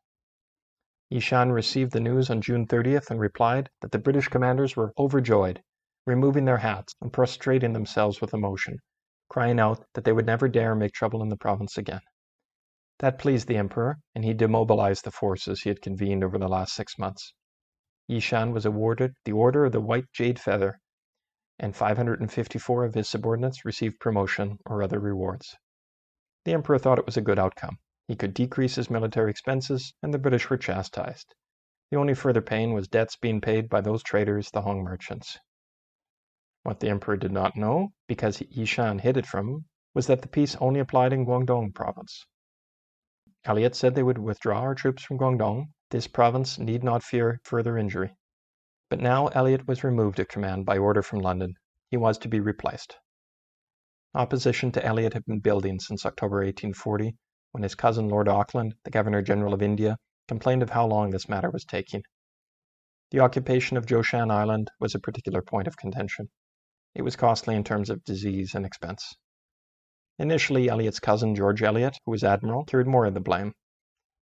Yishan 1.12 1.54
received 1.54 1.92
the 1.92 2.00
news 2.00 2.32
on 2.32 2.42
June 2.42 2.66
30th 2.66 3.12
and 3.12 3.20
replied 3.20 3.70
that 3.82 3.92
the 3.92 4.00
British 4.00 4.28
commanders 4.28 4.76
were 4.76 4.92
overjoyed, 4.98 5.62
removing 6.08 6.46
their 6.46 6.58
hats 6.58 6.96
and 7.00 7.14
prostrating 7.14 7.74
themselves 7.74 8.22
with 8.22 8.34
emotion, 8.34 8.80
crying 9.30 9.60
out 9.60 9.86
that 9.94 10.04
they 10.04 10.12
would 10.12 10.26
never 10.26 10.50
dare 10.50 10.74
make 10.74 10.94
trouble 10.94 11.22
in 11.22 11.30
the 11.30 11.38
province 11.38 11.78
again. 11.78 12.02
That 12.98 13.20
pleased 13.20 13.48
the 13.48 13.58
emperor, 13.58 14.00
and 14.16 14.26
he 14.26 14.34
demobilized 14.34 15.04
the 15.04 15.12
forces 15.12 15.62
he 15.62 15.70
had 15.70 15.84
convened 15.84 16.24
over 16.24 16.40
the 16.40 16.48
last 16.48 16.74
six 16.74 16.98
months. 16.98 17.36
Yishan 18.10 18.52
was 18.52 18.66
awarded 18.66 19.14
the 19.26 19.34
Order 19.34 19.66
of 19.66 19.74
the 19.74 19.80
White 19.80 20.12
Jade 20.12 20.40
Feather, 20.40 20.80
and 21.64 21.74
554 21.74 22.84
of 22.84 22.94
his 22.94 23.08
subordinates 23.08 23.64
received 23.64 23.98
promotion 23.98 24.60
or 24.66 24.84
other 24.84 25.00
rewards. 25.00 25.56
The 26.44 26.52
emperor 26.52 26.78
thought 26.78 27.00
it 27.00 27.06
was 27.06 27.16
a 27.16 27.22
good 27.22 27.40
outcome. 27.40 27.78
He 28.06 28.18
could 28.18 28.34
decrease 28.34 28.76
his 28.76 28.90
military 28.90 29.32
expenses, 29.32 29.94
and 30.04 30.14
the 30.14 30.20
British 30.20 30.50
were 30.50 30.58
chastised. 30.58 31.34
The 31.90 31.96
only 31.96 32.16
further 32.16 32.42
pain 32.42 32.74
was 32.74 32.90
debts 32.90 33.16
being 33.16 33.40
paid 33.40 33.70
by 33.70 33.80
those 33.80 34.04
traders, 34.04 34.52
the 34.52 34.60
Hong 34.60 34.84
merchants. 34.84 35.38
What 36.64 36.82
the 36.82 36.90
emperor 36.90 37.16
did 37.16 37.32
not 37.32 37.56
know, 37.56 37.94
because 38.08 38.40
Yishan 38.40 39.00
hid 39.00 39.16
it 39.16 39.26
from 39.26 39.48
him, 39.48 39.66
was 39.94 40.08
that 40.08 40.22
the 40.22 40.28
peace 40.28 40.58
only 40.58 40.82
applied 40.82 41.14
in 41.14 41.26
Guangdong 41.26 41.74
province. 41.74 42.26
Elliot 43.46 43.74
said 43.74 43.96
they 43.96 44.04
would 44.04 44.18
withdraw 44.18 44.60
our 44.60 44.76
troops 44.76 45.04
from 45.04 45.18
Guangdong. 45.18 45.68
This 45.92 46.08
province 46.08 46.60
need 46.60 46.84
not 46.84 47.04
fear 47.04 47.40
further 47.46 47.78
injury. 47.78 48.18
But 48.94 49.02
now 49.02 49.26
Elliot 49.30 49.68
was 49.68 49.84
removed 49.84 50.20
at 50.20 50.30
command 50.30 50.68
by 50.68 50.78
order 50.78 51.02
from 51.02 51.18
London. 51.18 51.56
He 51.90 51.98
was 51.98 52.20
to 52.20 52.28
be 52.28 52.40
replaced. 52.40 52.96
Opposition 54.14 54.72
to 54.74 54.86
Elliot 54.86 55.14
had 55.14 55.26
been 55.26 55.40
building 55.40 55.80
since 55.80 56.06
October 56.06 56.44
1840, 56.46 57.16
when 57.54 57.64
his 57.64 57.74
cousin 57.74 58.08
Lord 58.08 58.28
Auckland, 58.28 58.76
the 58.84 58.92
Governor 58.92 59.24
General 59.24 59.56
of 59.56 59.64
India, 59.64 59.98
complained 60.28 60.62
of 60.62 60.70
how 60.70 60.86
long 60.86 61.10
this 61.10 61.28
matter 61.28 61.50
was 61.50 61.66
taking. 61.66 62.04
The 63.10 63.22
occupation 63.22 63.78
of 63.78 63.88
Zhoushan 63.88 64.30
Island 64.30 64.70
was 64.80 64.94
a 64.94 65.00
particular 65.00 65.42
point 65.42 65.68
of 65.68 65.76
contention. 65.76 66.30
It 66.94 67.02
was 67.02 67.16
costly 67.16 67.56
in 67.56 67.64
terms 67.64 67.90
of 67.90 68.04
disease 68.04 68.54
and 68.54 68.64
expense. 68.64 69.16
Initially, 70.20 70.70
Elliot's 70.70 71.00
cousin, 71.00 71.34
George 71.34 71.64
Elliot, 71.64 71.98
who 72.06 72.12
was 72.12 72.24
admiral, 72.24 72.64
carried 72.64 72.86
more 72.86 73.08
of 73.08 73.16
the 73.16 73.22
blame. 73.22 73.54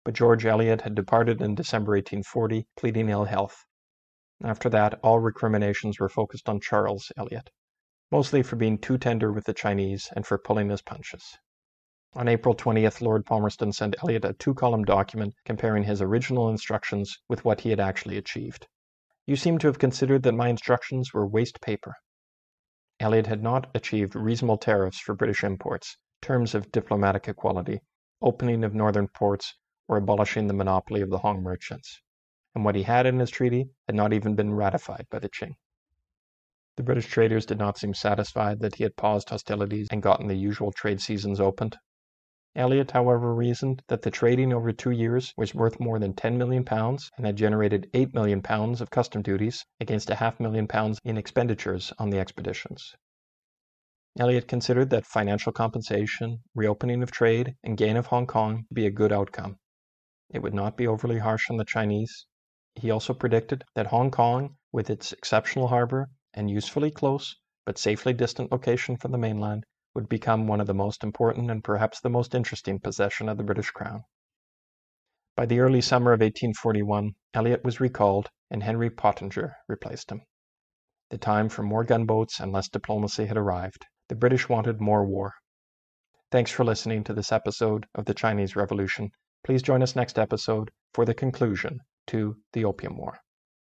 But 0.05 0.13
George 0.13 0.45
Elliot 0.45 0.79
had 0.79 0.95
departed 0.95 1.41
in 1.41 1.55
December 1.55 1.91
1840, 1.97 2.67
pleading 2.77 3.10
ill 3.10 3.25
health. 3.25 3.65
After 4.43 4.69
that, 4.69 4.99
all 5.04 5.19
recriminations 5.19 5.99
were 5.99 6.10
focused 6.10 6.49
on 6.49 6.60
Charles 6.60 7.12
Elliot, 7.15 7.51
mostly 8.10 8.41
for 8.41 8.56
being 8.56 8.80
too 8.80 8.97
tender 8.97 9.32
with 9.32 9.45
the 9.45 9.54
Chinese 9.54 10.10
and 10.15 10.25
for 10.25 10.39
pulling 10.39 10.69
his 10.69 10.82
punches. 10.82 11.38
On 12.13 12.27
April 12.27 12.56
20th, 12.56 13.01
Lord 13.01 13.23
Palmerston 13.25 13.71
sent 13.71 13.95
Elliot 14.01 14.25
a 14.25 14.34
two 14.34 14.56
column 14.56 14.84
document 14.84 15.36
comparing 15.45 15.84
his 15.84 16.01
original 16.01 16.49
instructions 16.49 17.19
with 17.30 17.45
what 17.45 17.62
he 17.62 17.69
had 17.69 17.80
actually 17.80 18.17
achieved. 18.17 18.67
You 19.27 19.36
seem 19.36 19.60
to 19.60 19.67
have 19.67 19.77
considered 19.77 20.23
that 20.23 20.34
my 20.34 20.49
instructions 20.49 21.13
were 21.13 21.27
waste 21.27 21.62
paper. 21.62 21.93
Elliot 22.99 23.27
had 23.27 23.43
not 23.43 23.69
achieved 23.75 24.15
reasonable 24.15 24.58
tariffs 24.58 24.99
for 24.99 25.13
British 25.13 25.43
imports, 25.43 25.97
terms 26.19 26.56
of 26.56 26.71
diplomatic 26.71 27.27
equality, 27.27 27.82
opening 28.21 28.63
of 28.63 28.73
northern 28.73 29.08
ports, 29.08 29.54
or 29.88 29.97
abolishing 29.97 30.47
the 30.47 30.54
monopoly 30.54 31.01
of 31.01 31.12
the 31.12 31.19
Hong 31.19 31.43
merchants. 31.43 32.01
And 32.53 32.65
what 32.65 32.75
he 32.75 32.83
had 32.83 33.05
in 33.05 33.19
his 33.19 33.29
treaty 33.29 33.69
had 33.87 33.95
not 33.95 34.11
even 34.11 34.35
been 34.35 34.53
ratified 34.53 35.07
by 35.09 35.19
the 35.19 35.29
Qing. 35.29 35.55
The 36.75 36.83
British 36.83 37.07
traders 37.07 37.45
did 37.45 37.57
not 37.57 37.77
seem 37.77 37.93
satisfied 37.93 38.59
that 38.59 38.75
he 38.75 38.83
had 38.83 38.95
paused 38.95 39.29
hostilities 39.29 39.87
and 39.89 40.01
gotten 40.01 40.27
the 40.27 40.35
usual 40.35 40.71
trade 40.71 40.99
seasons 41.01 41.39
opened. 41.39 41.77
Elliot, 42.53 42.91
however, 42.91 43.33
reasoned 43.33 43.83
that 43.87 44.01
the 44.01 44.11
trading 44.11 44.51
over 44.51 44.73
two 44.73 44.91
years 44.91 45.33
was 45.37 45.55
worth 45.55 45.79
more 45.79 45.97
than 45.97 46.13
£10 46.13 46.35
million 46.35 46.65
and 46.69 47.25
had 47.25 47.37
generated 47.37 47.89
£8 47.93 48.13
million 48.13 48.41
of 48.45 48.89
custom 48.89 49.21
duties 49.21 49.65
against 49.79 50.09
a 50.09 50.15
half 50.15 50.37
million 50.37 50.67
pounds 50.67 50.99
in 51.05 51.17
expenditures 51.17 51.93
on 51.97 52.09
the 52.09 52.19
expeditions. 52.19 52.93
Elliot 54.19 54.49
considered 54.49 54.89
that 54.89 55.05
financial 55.05 55.53
compensation, 55.53 56.43
reopening 56.53 57.01
of 57.01 57.11
trade, 57.11 57.55
and 57.63 57.77
gain 57.77 57.95
of 57.95 58.07
Hong 58.07 58.27
Kong 58.27 58.65
would 58.69 58.75
be 58.75 58.85
a 58.85 58.91
good 58.91 59.13
outcome. 59.13 59.57
It 60.29 60.39
would 60.39 60.53
not 60.53 60.75
be 60.75 60.85
overly 60.87 61.19
harsh 61.19 61.49
on 61.49 61.55
the 61.55 61.63
Chinese. 61.63 62.25
He 62.75 62.89
also 62.89 63.13
predicted 63.13 63.65
that 63.75 63.88
Hong 63.88 64.12
Kong, 64.12 64.55
with 64.71 64.89
its 64.89 65.12
exceptional 65.12 65.67
harbor 65.67 66.10
and 66.34 66.49
usefully 66.49 66.89
close 66.89 67.36
but 67.65 67.77
safely 67.77 68.13
distant 68.13 68.49
location 68.49 68.95
from 68.95 69.12
the 69.12 69.17
mainland, 69.17 69.65
would 69.93 70.07
become 70.07 70.47
one 70.47 70.62
of 70.62 70.67
the 70.67 70.73
most 70.73 71.03
important 71.03 71.51
and 71.51 71.65
perhaps 71.65 71.99
the 71.99 72.10
most 72.10 72.34
interesting 72.34 72.79
possession 72.79 73.27
of 73.27 73.36
the 73.38 73.43
British 73.43 73.71
Crown. 73.71 74.05
By 75.36 75.47
the 75.47 75.60
early 75.60 75.81
summer 75.81 76.13
of 76.13 76.21
1841, 76.21 77.13
Elliot 77.34 77.62
was 77.65 77.81
recalled 77.81 78.29
and 78.49 78.63
Henry 78.63 78.89
Pottinger 78.89 79.57
replaced 79.67 80.10
him. 80.10 80.21
The 81.10 81.17
time 81.17 81.49
for 81.49 81.63
more 81.63 81.84
gunboats 81.84 82.39
and 82.39 82.53
less 82.53 82.69
diplomacy 82.69 83.25
had 83.25 83.36
arrived. 83.36 83.86
The 84.07 84.15
British 84.15 84.47
wanted 84.47 84.79
more 84.79 85.05
war. 85.05 85.34
Thanks 86.31 86.51
for 86.51 86.63
listening 86.63 87.03
to 87.03 87.13
this 87.13 87.34
episode 87.34 87.86
of 87.95 88.05
the 88.05 88.13
Chinese 88.13 88.55
Revolution. 88.55 89.12
Please 89.43 89.62
join 89.62 89.84
us 89.84 89.93
next 89.93 90.17
episode 90.17 90.71
for 90.93 91.03
the 91.03 91.13
conclusion 91.13 91.81
to 92.12 92.36
the 92.54 92.65
Opium 92.65 92.97
War. 92.97 93.17